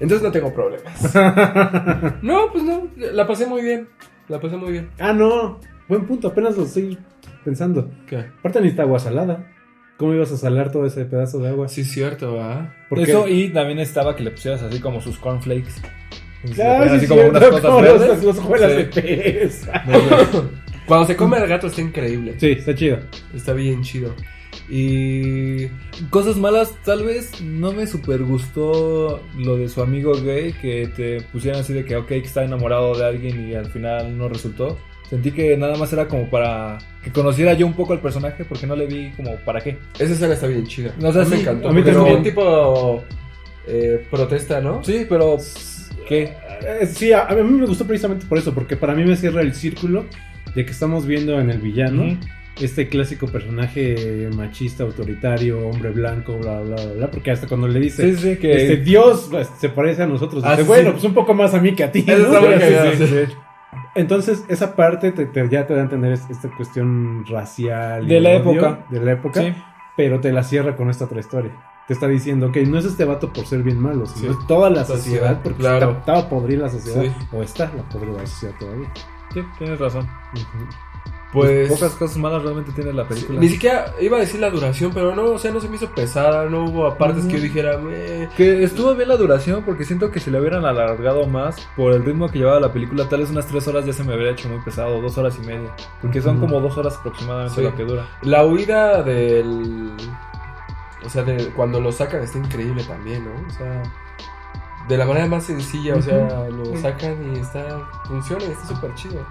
[0.00, 1.14] Entonces no tengo problemas.
[2.22, 3.86] no, pues no, la pasé muy bien.
[4.28, 4.88] La pasé muy bien.
[4.98, 5.58] ah, no.
[5.88, 6.98] Buen punto, apenas lo estoy
[7.44, 7.90] pensando.
[8.06, 8.16] ¿Qué?
[8.38, 9.46] Aparte necesita agua salada.
[9.96, 11.68] ¿Cómo ibas a salar todo ese pedazo de agua?
[11.68, 12.72] Sí, cierto, ¿verdad?
[12.88, 15.72] Porque- Eso y también estaba que le pusieras así como sus cornflakes.
[16.44, 18.08] Y se Ah, sí, así como unas cosas como verdes.
[18.08, 18.76] los, los juelas Sí.
[18.76, 19.68] de pez.
[20.86, 22.34] Cuando se come el gato está increíble.
[22.38, 22.98] Sí, está chido.
[23.34, 24.14] Está bien chido.
[24.70, 25.66] Y.
[26.10, 31.22] Cosas malas, tal vez no me super gustó lo de su amigo gay, que te
[31.32, 34.78] pusieran así de que, ok, que está enamorado de alguien y al final no resultó.
[35.10, 38.66] Sentí que nada más era como para que conociera yo un poco al personaje, porque
[38.66, 39.78] no le vi como para qué.
[39.98, 40.94] Esa escena está bien chida.
[41.02, 41.68] O sea, A mí me sí, encantó.
[41.68, 42.16] a mí como también.
[42.18, 43.04] un tipo.
[43.66, 44.82] eh, protesta, ¿no?
[44.84, 45.36] Sí, pero
[46.06, 46.34] ¿qué?
[46.62, 49.54] Eh, Sí, a, mí me gustó precisamente por eso, porque para mí me cierra el
[49.54, 50.04] círculo
[50.54, 52.18] de que estamos viendo en el villano.
[52.60, 57.78] Este clásico personaje machista, autoritario, hombre blanco, bla, bla, bla, bla, porque hasta cuando le
[57.78, 58.52] dice, Sí, sí, que...
[58.52, 60.66] este Dios pues, se parece a nosotros, Ah, dice, sí.
[60.68, 62.04] bueno, pues un poco más a mí que a ti.
[62.04, 62.40] Eso ¿no?
[63.98, 68.04] Entonces, esa parte te- te- ya te da a entender es- esta cuestión racial.
[68.04, 68.86] y De la odio época.
[68.90, 69.54] De la época, Sí.
[69.96, 71.52] pero te la cierra con esta otra historia.
[71.88, 74.38] te está diciendo, ok, no es este vato por ser bien malo, sino Sí.
[74.38, 74.98] es toda la Sociedad,
[75.30, 75.86] sociedad, porque claro.
[75.92, 77.26] está, estaba podrida la sociedad, Sí.
[77.32, 78.92] o está la podrida la sociedad todavía.
[79.32, 80.06] Sí, tienes razón.
[81.32, 81.68] Pues.
[81.68, 83.38] Pocas cosas malas realmente tiene la película.
[83.38, 85.90] ni siquiera iba a decir la duración, pero no, o sea, no se me hizo
[85.90, 88.30] pesada, no hubo partes que yo dijera, "Meh".
[88.34, 92.02] Que estuvo bien la duración porque siento que si le hubieran alargado más por el
[92.02, 94.48] ritmo que llevaba la película, tal vez unas tres horas ya se me hubiera hecho
[94.48, 95.70] muy pesado, dos horas y media.
[96.00, 97.62] Porque son como dos horas aproximadamente Sí.
[97.62, 98.06] lo que dura.
[98.22, 99.92] La huida del.
[101.04, 103.30] O sea, de cuando lo sacan está increíble también, ¿no?
[103.46, 103.82] O sea,
[104.88, 107.62] de la manera más sencilla, o sea, lo sacan y está.
[108.06, 109.24] Funciona y está súper chido.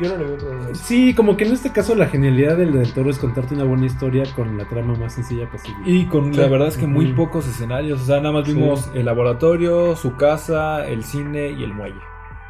[0.00, 0.74] Yo no le veo problema.
[0.74, 3.86] Sí, como que en este caso la genialidad del, del toro es contarte una buena
[3.86, 5.80] historia con la trama más sencilla posible.
[5.84, 6.40] Y con Sí.
[6.40, 8.00] la verdad es que muy pocos escenarios.
[8.00, 8.54] O sea, nada más Sí.
[8.54, 12.00] vimos el laboratorio, su casa, el cine y el muelle.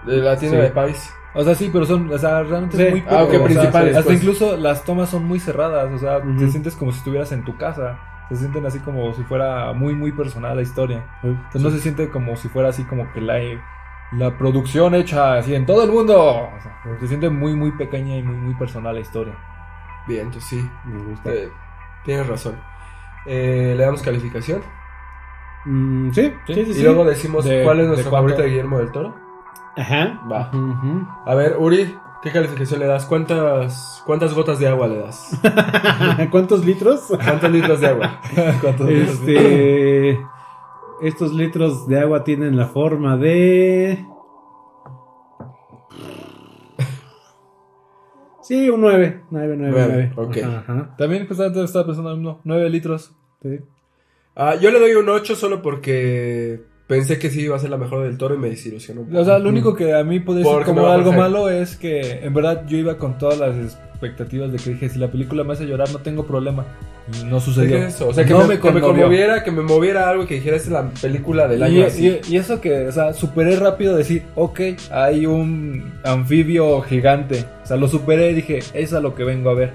[0.07, 0.63] De la tienda Sí.
[0.65, 1.15] de Paris.
[1.35, 2.83] O sea, sí, pero son, o sea, realmente Sí.
[2.85, 3.23] es muy Ah, poco.
[3.25, 4.23] ok, o sea, principales, hasta pues.
[4.23, 5.91] incluso las tomas son muy cerradas.
[5.93, 7.99] O sea, te sientes como si estuvieras en tu casa.
[8.29, 11.05] Se sienten así como si fuera muy, muy personal la historia.
[11.23, 13.35] Entonces no se siente como si fuera así como que la,
[14.17, 16.19] la producción hecha así en todo el mundo.
[16.21, 19.35] O sea, se siente muy, muy pequeña y muy, muy personal la historia.
[20.07, 20.69] Bien, entonces sí.
[20.85, 21.31] Me gusta.
[21.31, 21.49] eh,
[22.05, 22.57] tienes razón.
[23.27, 24.61] Eh, Le damos calificación.
[25.65, 26.83] Mm, sí, sí, sí, Y sí.
[26.83, 29.15] luego decimos De- cuál es nuestro favorito de Guillermo del Toro.
[29.77, 30.21] Ajá.
[30.31, 30.51] Va.
[31.25, 33.07] A ver, Uri, ¿qué calificación le das?
[33.07, 35.41] ¿Cuántas, cuántas gotas de agua le das?
[36.31, 37.07] ¿Cuántos litros?
[37.25, 38.21] ¿Cuántos litros de agua?
[38.61, 40.27] ¿Cuántos Este.
[41.03, 44.05] Estos litros de agua tienen la forma de.
[48.43, 49.23] Sí, un 9.
[49.31, 50.29] 9, 9, Nueve, 9.
[50.29, 50.37] ok.
[50.59, 50.95] Ajá.
[50.97, 52.41] También justamente estaba pensando lo mismo.
[52.45, 53.15] 9 litros.
[53.43, 53.61] Sí.
[54.37, 57.79] Ah, yo le doy un 8 solo porque pensé que sí iba a ser la
[57.79, 59.07] mejor del Toro y me desilusionó.
[59.13, 62.25] O sea, lo único que a mí puede ser Porque como algo malo es que
[62.25, 65.55] en verdad yo iba con todas las expectativas de que dije, si la película me
[65.55, 66.65] hace llorar no tengo problema.
[67.21, 67.79] Y no sucedió.
[67.79, 70.35] que eso, O sea, que, no me, que me conmoviera, que me moviera algo que
[70.35, 72.09] dijera, esta es la película del año Y, así.
[72.29, 77.45] y- y eso que, o sea, superé rápido decir, ok, hay un anfibio gigante.
[77.65, 79.73] O sea, lo superé y dije, es a lo que vengo a ver.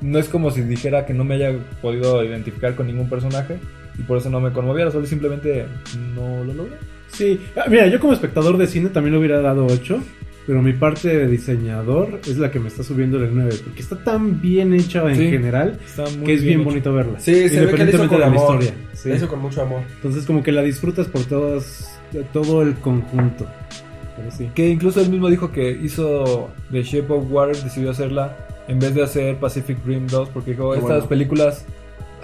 [0.00, 3.56] No es como si dijera que no me haya podido identificar con ningún personaje
[3.98, 5.66] y por eso no me conmoviera, solo simplemente
[6.14, 6.76] no lo logré.
[7.08, 7.40] Sí.
[7.56, 10.00] Ah, Mira, yo como espectador de cine también le hubiera dado 8.
[10.46, 13.54] Pero mi parte de diseñador es la que me está subiendo el 9.
[13.64, 15.78] Porque está tan bien hecha en Sí, general
[16.24, 17.20] que es bien bonito verla.
[17.20, 18.62] Sí, se ve que hizo con de la amor.
[18.62, 18.74] historia.
[18.92, 19.10] Sí.
[19.10, 19.82] Hizo con mucho amor.
[19.96, 22.00] Entonces como que la disfrutas por todas,
[22.32, 23.46] todo el conjunto.
[24.16, 24.50] Pero sí.
[24.54, 28.36] Que incluso él mismo dijo que hizo The Shape of Water, decidió hacerla
[28.68, 31.08] en vez de hacer Pacific Rim 2, porque dijo, estas bueno.
[31.08, 31.66] películas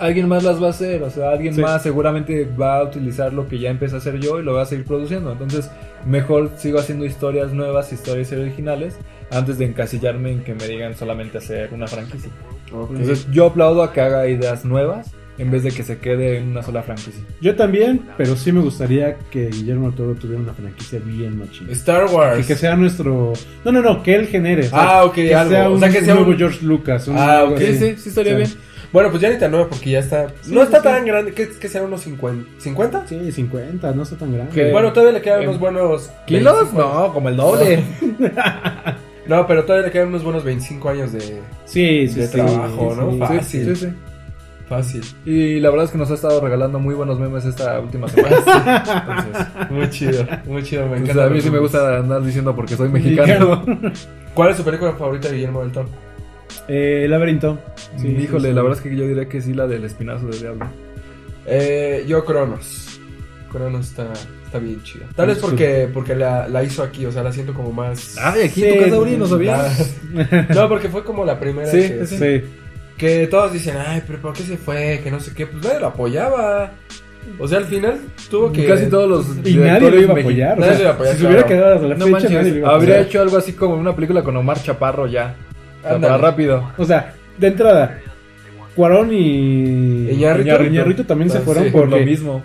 [0.01, 1.61] alguien más las va a hacer, o sea, alguien Sí.
[1.61, 4.63] más seguramente va a utilizar lo que ya empecé a hacer yo y lo va
[4.63, 5.33] a seguir produciendo.
[5.33, 5.71] Entonces,
[6.07, 8.97] mejor sigo haciendo historias nuevas, historias originales,
[9.31, 12.31] antes de encasillarme en que me digan solamente hacer una franquicia.
[12.71, 16.49] Entonces, yo aplaudo a que haga ideas nuevas en vez de que se quede en
[16.49, 17.23] una sola franquicia.
[17.41, 21.71] Yo también, pero sí me gustaría que Guillermo del Toro tuviera una franquicia bien machina.
[21.73, 22.41] Star Wars.
[22.41, 23.33] Y que sea nuestro...
[23.65, 24.67] No, no, no, que él genere.
[24.67, 25.51] o sea, Ah, ok, que algo.
[25.53, 27.07] sea O sea, que sea nuevo un- George Lucas.
[27.07, 27.59] un Ah, ok.
[27.59, 28.37] Sí, sí, sí estaría Sí.
[28.39, 28.51] bien.
[28.93, 30.29] Bueno, pues ya ni tan nueva porque ya está.
[30.41, 30.85] Sí, no está sí.
[30.85, 31.33] tan grande.
[31.35, 32.49] ¿Qué, que será unos 50?
[32.63, 33.07] ¿50?
[33.07, 34.53] Sí, 50, no está tan grande.
[34.53, 34.73] ¿Qué?
[34.73, 36.11] Bueno, todavía le quedan ¿En unos buenos.
[36.27, 36.55] ¿Kilos?
[36.73, 36.83] 25.
[36.83, 37.83] No, como el doble.
[39.27, 41.21] No, pero todavía le quedan unos buenos 25 años de
[41.67, 43.11] Sí, sí, de sí, trabajo, sí, ¿no?
[43.13, 43.19] sí.
[43.19, 43.77] Fácil.
[43.77, 43.93] Sí, sí.
[44.67, 45.03] fácil.
[45.27, 48.37] Y la verdad es que nos ha estado regalando muy buenos memes esta última semana.
[49.07, 50.85] Entonces, Muy chido, muy chido.
[50.85, 51.25] Me pues, encanta.
[51.27, 53.67] a mí sí me gusta andar diciendo porque soy mexicano.
[54.33, 55.89] ¿Cuál es su película favorita de Guillermo del Toro?
[56.69, 57.59] Eh, laberinto.
[57.97, 58.55] Sí, Híjole, sí, sí.
[58.55, 60.67] la verdad es que yo diría que sí, la del espinazo del diablo.
[61.47, 63.01] Eh, yo, Cronos.
[63.51, 64.13] Cronos está,
[64.45, 65.07] está bien chida.
[65.17, 68.17] Tal vez porque, porque la, la hizo aquí, o sea, la siento como más.
[68.19, 69.97] Ay, aquí Sí, en tu casa, Uri, no La- sabías.
[70.55, 72.19] No, porque fue como la primera Sí, que, sí.
[72.19, 72.43] Sí.
[72.99, 75.01] que todos dicen, ay, pero ¿por qué se fue?
[75.03, 76.73] Que no sé qué, pues nadie lo apoyaba.
[77.39, 77.99] O sea, al final
[78.31, 78.67] tuvo que...
[78.67, 80.59] Casi todos los Y nadie lo iba a apoyar.
[80.59, 81.57] o Nadie sea, lo iba a apoyar, si se hubiera claro.
[81.63, 83.75] quedado hasta la No fecha, manches, nadie lo iba a habría hecho algo así como
[83.77, 85.35] una película con Omar Chaparro ya.
[85.89, 86.71] Para rápido.
[86.77, 88.01] O sea, de entrada,
[88.75, 90.11] Cuarón y.
[90.11, 92.43] Iñárritu también se Ah, fueron sí, Por lo mismo.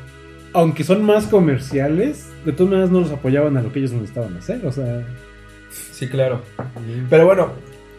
[0.54, 4.36] aunque son más comerciales, de todas maneras no los apoyaban a lo que ellos necesitaban
[4.38, 4.66] hacer.
[4.66, 5.04] O sea,
[5.70, 6.42] Sí, claro.
[7.10, 7.52] Pero bueno,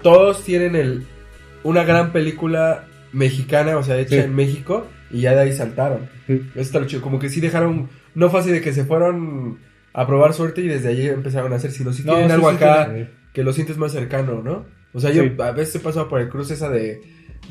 [0.02, 1.04] todos tienen el
[1.64, 4.22] una gran película mexicana, o sea, hecha Sí.
[4.22, 6.08] en México, y ya de ahí saltaron.
[6.26, 6.42] Sí.
[6.54, 7.02] Eso está lo chido.
[7.02, 9.58] Como que sí dejaron, no fue así de que se fueron
[9.92, 12.92] a probar suerte y desde ahí empezaron a hacer, sino si No, tienen algo acá
[13.32, 14.64] que lo sientes más cercano, ¿no?
[14.94, 15.32] O sea, yo Sí.
[15.42, 17.02] a veces he pasado por el cruce esa de,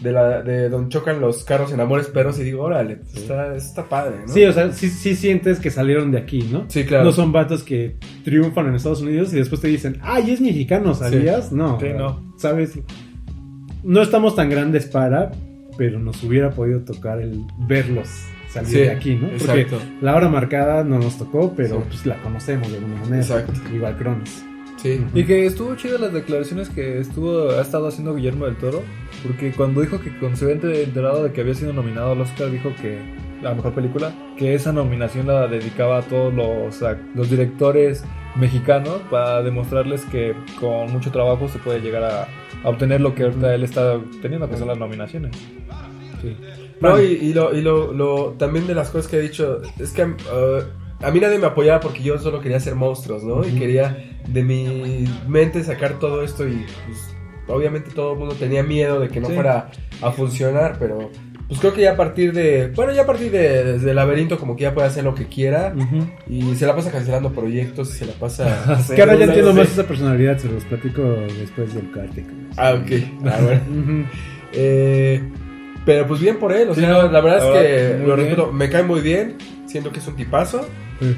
[0.01, 3.55] de, la, de donde chocan los carros en Amores Perros y digo, órale, pues está,
[3.55, 4.33] está padre, ¿no?
[4.33, 6.65] Sí, o sea, sí, sí sientes que salieron de aquí, ¿no?
[6.69, 7.03] Sí, claro.
[7.03, 10.95] No son vatos que triunfan en Estados Unidos y después te dicen, ay, es mexicano,
[10.95, 11.51] ¿sabías?
[11.51, 11.79] No.
[11.79, 12.33] Sí, no.
[12.37, 12.79] ¿Sabes?
[13.83, 15.31] No estamos tan grandes para,
[15.77, 18.07] pero nos hubiera podido tocar el verlos
[18.49, 19.29] salir Sí, de aquí, ¿no?
[19.37, 19.79] Porque exacto.
[20.01, 21.83] la hora marcada no nos tocó, pero Sí.
[21.89, 23.17] pues la conocemos de alguna manera.
[23.17, 23.53] Exacto.
[23.73, 24.43] Igual Cronos.
[24.83, 25.01] Sí.
[25.15, 28.81] Y que estuvo chido las declaraciones que estuvo ha estado haciendo Guillermo del Toro,
[29.25, 32.51] porque cuando dijo que con su ente enterado de que había sido nominado al Oscar,
[32.51, 32.99] dijo que
[33.41, 38.03] la mejor película, que esa nominación la dedicaba a todos los, a los directores
[38.35, 42.27] mexicanos para demostrarles que con mucho trabajo se puede llegar a,
[42.63, 45.31] a obtener lo que ahorita él está teniendo, que son las nominaciones.
[46.21, 46.35] Sí.
[46.81, 49.91] No, y, y lo, y lo, lo- también de las cosas que he dicho, es
[49.91, 50.15] que uh,
[51.03, 53.45] a mí nadie me apoyaba porque yo solo quería hacer monstruos, ¿no?
[53.47, 53.97] Y quería
[54.27, 57.15] de mi mente sacar todo esto y pues
[57.47, 59.33] obviamente todo el mundo tenía miedo de que no Sí.
[59.33, 59.69] fuera
[60.01, 61.09] a funcionar, pero
[61.47, 64.63] pues creo que ya a partir de, bueno, ya a partir de laberinto como que
[64.63, 65.75] ya puede hacer lo que quiera
[66.27, 68.79] y se la pasa cancelando proyectos y se la pasa...
[68.87, 68.95] Sí.
[68.95, 71.01] Que ahora ya entiendo más esa personalidad, se los platico
[71.37, 72.25] después del cártel.
[72.57, 72.91] Ah, ok.
[73.25, 74.07] Ah, bueno.
[74.55, 75.21] Eh,
[75.85, 78.51] pero pues bien por él, o Sí, sea, no, la verdad es que lo respeto,
[78.53, 79.35] me cae muy bien,
[79.65, 80.67] siento que es un tipazo
[80.99, 81.17] Sí.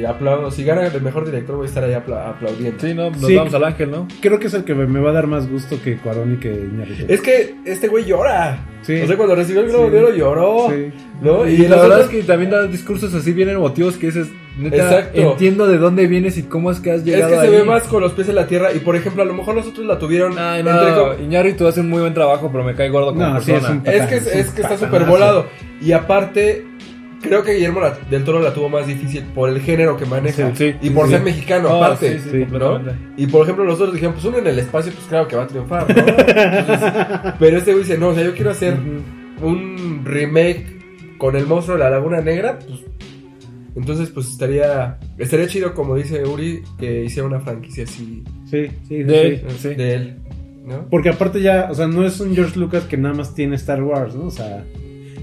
[0.00, 2.78] y aplaudo, si gana el mejor director voy a estar ahí apla- aplaudiendo.
[2.80, 3.36] Sí, no, nos Sí.
[3.36, 4.08] vamos al ángel, ¿no?
[4.20, 6.52] Creo que es el que me va a dar más gusto que Cuarón y que
[6.52, 7.04] Iñárritu.
[7.08, 8.58] Es que este güey llora.
[8.82, 9.00] Sí.
[9.00, 9.92] O sea, cuando recibió el Globo Sí.
[9.92, 10.66] de Oro lloró.
[10.70, 10.92] Sí.
[11.22, 11.48] ¿no?
[11.48, 14.76] Y, Y, la verdad es que también da discursos así bien emotivos que dices, neta,
[14.76, 15.20] Exacto.
[15.32, 17.84] entiendo de dónde vienes y cómo es que has es llegado que se ve más
[17.84, 19.98] con los pies en la tierra y por ejemplo a lo mejor los otros la
[19.98, 23.26] tuvieron Ay, entre no, Iñárritu hace un muy buen trabajo, pero me cae gordo como
[23.26, 23.82] No, sí, es persona.
[23.90, 25.46] Es que, es, es que está súper volado.
[25.80, 26.66] Y aparte,
[27.24, 30.54] creo que Guillermo la- del Toro la tuvo más difícil por el género que maneja.
[30.54, 32.20] Sí, sí, y por sí, ser mexicano, No, aparte.
[33.16, 35.44] Y por ejemplo, los otros dijeron, pues uno en el espacio, pues claro que va
[35.44, 36.04] a triunfar, ¿no?
[36.06, 36.92] Entonces,
[37.38, 38.76] pero este güey dice, no, o sea, yo quiero hacer
[39.42, 40.66] un remake
[41.18, 42.80] con el monstruo de la Laguna Negra, pues.
[43.76, 49.02] Entonces, pues estaría estaría chido, como dice Uri, que hiciera una franquicia así Sí, sí,
[49.02, 49.68] De él, sí.
[49.74, 50.16] de él,
[50.64, 50.86] ¿no?
[50.88, 53.82] Porque aparte ya, o sea, no es un George Lucas que nada más tiene Star
[53.82, 54.26] Wars, ¿no?
[54.26, 54.64] O sea,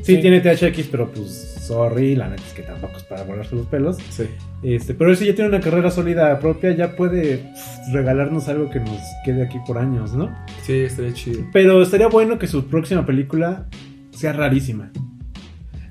[0.01, 0.21] sí, Sí.
[0.21, 3.97] tiene THX, pero pues, sorry, la neta es que tampoco es para volarse los pelos.
[4.09, 4.25] Sí.
[4.63, 8.79] Este, pero ese ya tiene una carrera sólida propia, ya puede pff, regalarnos algo que
[8.79, 10.35] nos quede aquí por años, ¿no?
[10.63, 11.43] Sí, estaría chido.
[11.53, 13.67] Pero estaría bueno que su próxima película
[14.11, 14.91] sea rarísima.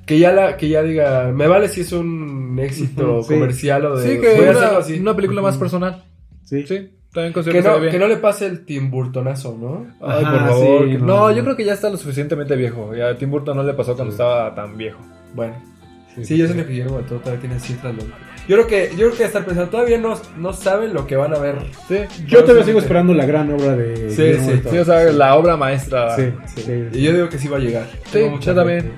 [0.06, 3.34] Que ya la, que ya diga, me vale si es un éxito sí.
[3.34, 4.98] comercial o de Sí, que voy a una, hacerlo así.
[4.98, 6.02] una película más personal.
[6.44, 6.66] Sí.
[6.66, 9.86] Sí, también considero Que no, que no le pase el Tim Burtonazo, ¿no?
[10.04, 10.84] Ay, por Ajá, favor.
[10.84, 11.32] sí, que- no, no, no.
[11.36, 12.92] yo creo que ya está lo suficientemente viejo.
[12.94, 14.16] Ya a Tim Burton no le pasó cuando Sí.
[14.20, 14.98] estaba tan viejo.
[15.34, 15.54] Bueno.
[16.14, 18.18] Sí, Sí, yo siento que Guillermo del Toro todavía tiene ciertas lógicas.
[18.48, 21.32] Yo creo que, yo creo que estar pensando, todavía no, no saben lo que van
[21.34, 21.56] a ver.
[21.86, 25.04] Sí, Yo todavía sigo esperando la gran obra de Sí, Guillermo sí, sí, o sea,
[25.12, 26.16] la obra maestra.
[26.16, 26.62] Sí, Sí.
[26.62, 26.84] sí.
[26.94, 27.86] Y yo digo que sí va a llegar.
[28.06, 28.90] Sí, Tengo mucha yo también.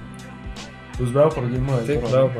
[0.96, 2.08] Pues bravo por Guillermo del Sí, Toro.
[2.10, 2.30] bravo,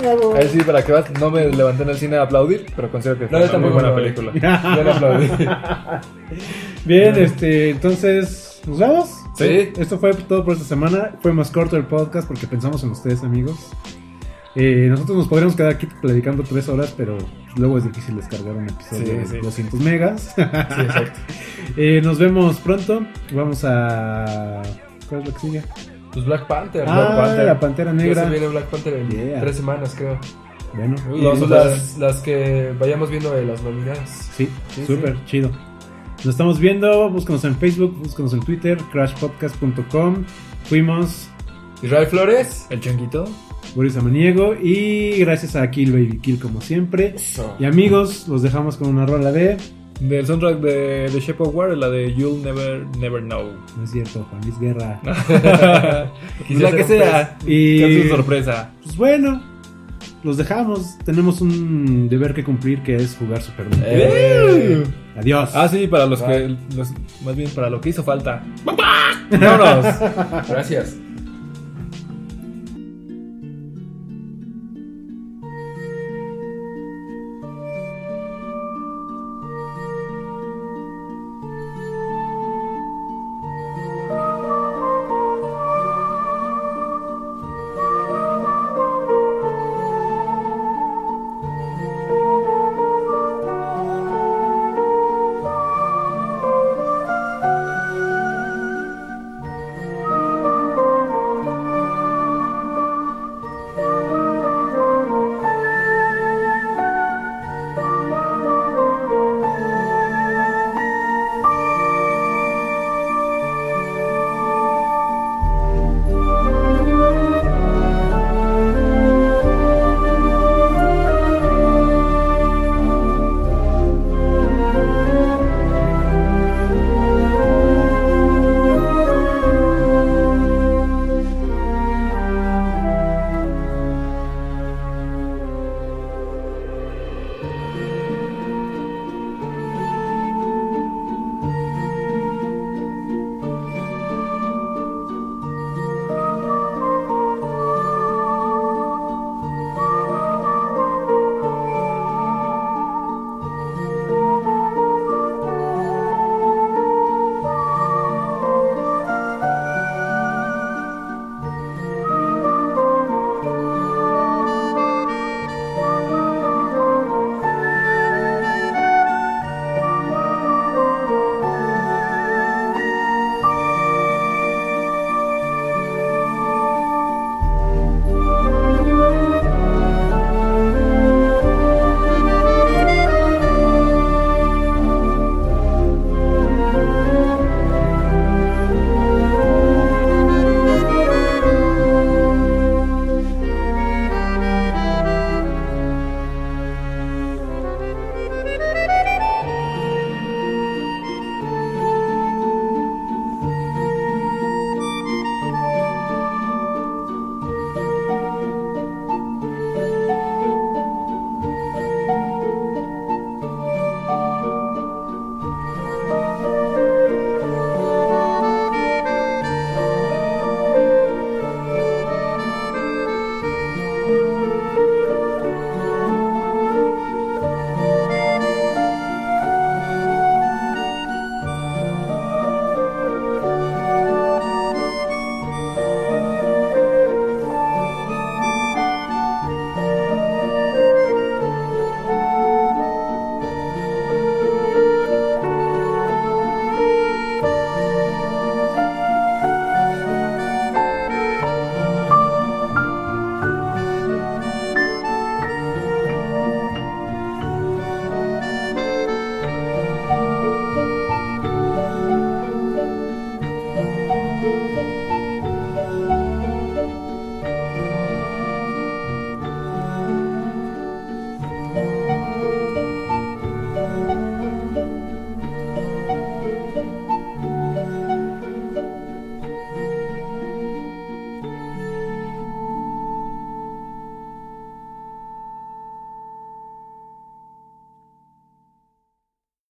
[0.00, 0.34] bravo.
[0.34, 3.18] Ahí sí, para que vas, no me levanté en el cine a aplaudir, pero considero
[3.20, 4.32] que No, fue una muy buena película.
[4.76, 5.28] Yo le aplaudí.
[6.84, 9.10] Bien, este, entonces, ¿nos vamos?
[9.48, 9.72] Sí.
[9.80, 11.12] Esto fue todo por esta semana.
[11.20, 13.70] Fue más corto el podcast porque pensamos en ustedes, amigos.
[14.54, 17.16] Eh, nosotros nos podríamos quedar aquí platicando tres horas, pero
[17.56, 19.38] luego es difícil descargar un episodio Sí, de sí.
[19.42, 20.32] 200 megas.
[20.36, 21.20] Sí, exacto.
[21.76, 23.06] Eh, nos vemos pronto.
[23.32, 24.60] Vamos a.
[25.08, 25.62] ¿Cuál es lo que sigue?
[26.12, 26.84] Pues Black Panther.
[26.86, 27.44] Ah, Black Panther.
[27.46, 28.24] la Pantera Ya se Negra.
[28.28, 29.40] viene Black Panther en Yeah.
[29.40, 30.18] tres semanas, creo.
[30.74, 34.30] Bueno, Uy, las, las que vayamos viendo de las nominadas.
[34.36, 35.50] sí, Sí, súper chido.
[36.24, 37.10] Nos estamos viendo.
[37.10, 40.24] Búscanos en Facebook, búscanos en Twitter, crashpodcast.com.
[40.64, 41.28] Fuimos
[41.82, 42.66] Israel Flores.
[42.70, 43.24] El changuito.
[43.74, 47.14] Boris Amaniego y gracias a Kill Baby Kill como siempre.
[47.16, 47.56] Eso.
[47.58, 49.56] Y amigos, los dejamos con una rola de.
[50.00, 53.52] Del soundtrack de The Shape of Water, la de You'll Never Never Know.
[53.76, 55.00] No es cierto, Juan Luis Guerra.
[56.48, 57.38] Pues la que sea.
[57.46, 58.72] Y Que sorpresa.
[58.82, 59.40] pues bueno,
[60.24, 60.98] los dejamos.
[61.04, 63.88] Tenemos un deber que cumplir que es jugar Super Nintendo.
[63.94, 64.84] Eh.
[65.18, 65.50] Adiós.
[65.54, 66.56] Ah, sí, para los que.
[66.76, 66.90] los-
[67.24, 68.42] más bien para lo que hizo falta.
[68.64, 69.86] Vámonos.
[70.48, 70.96] Gracias.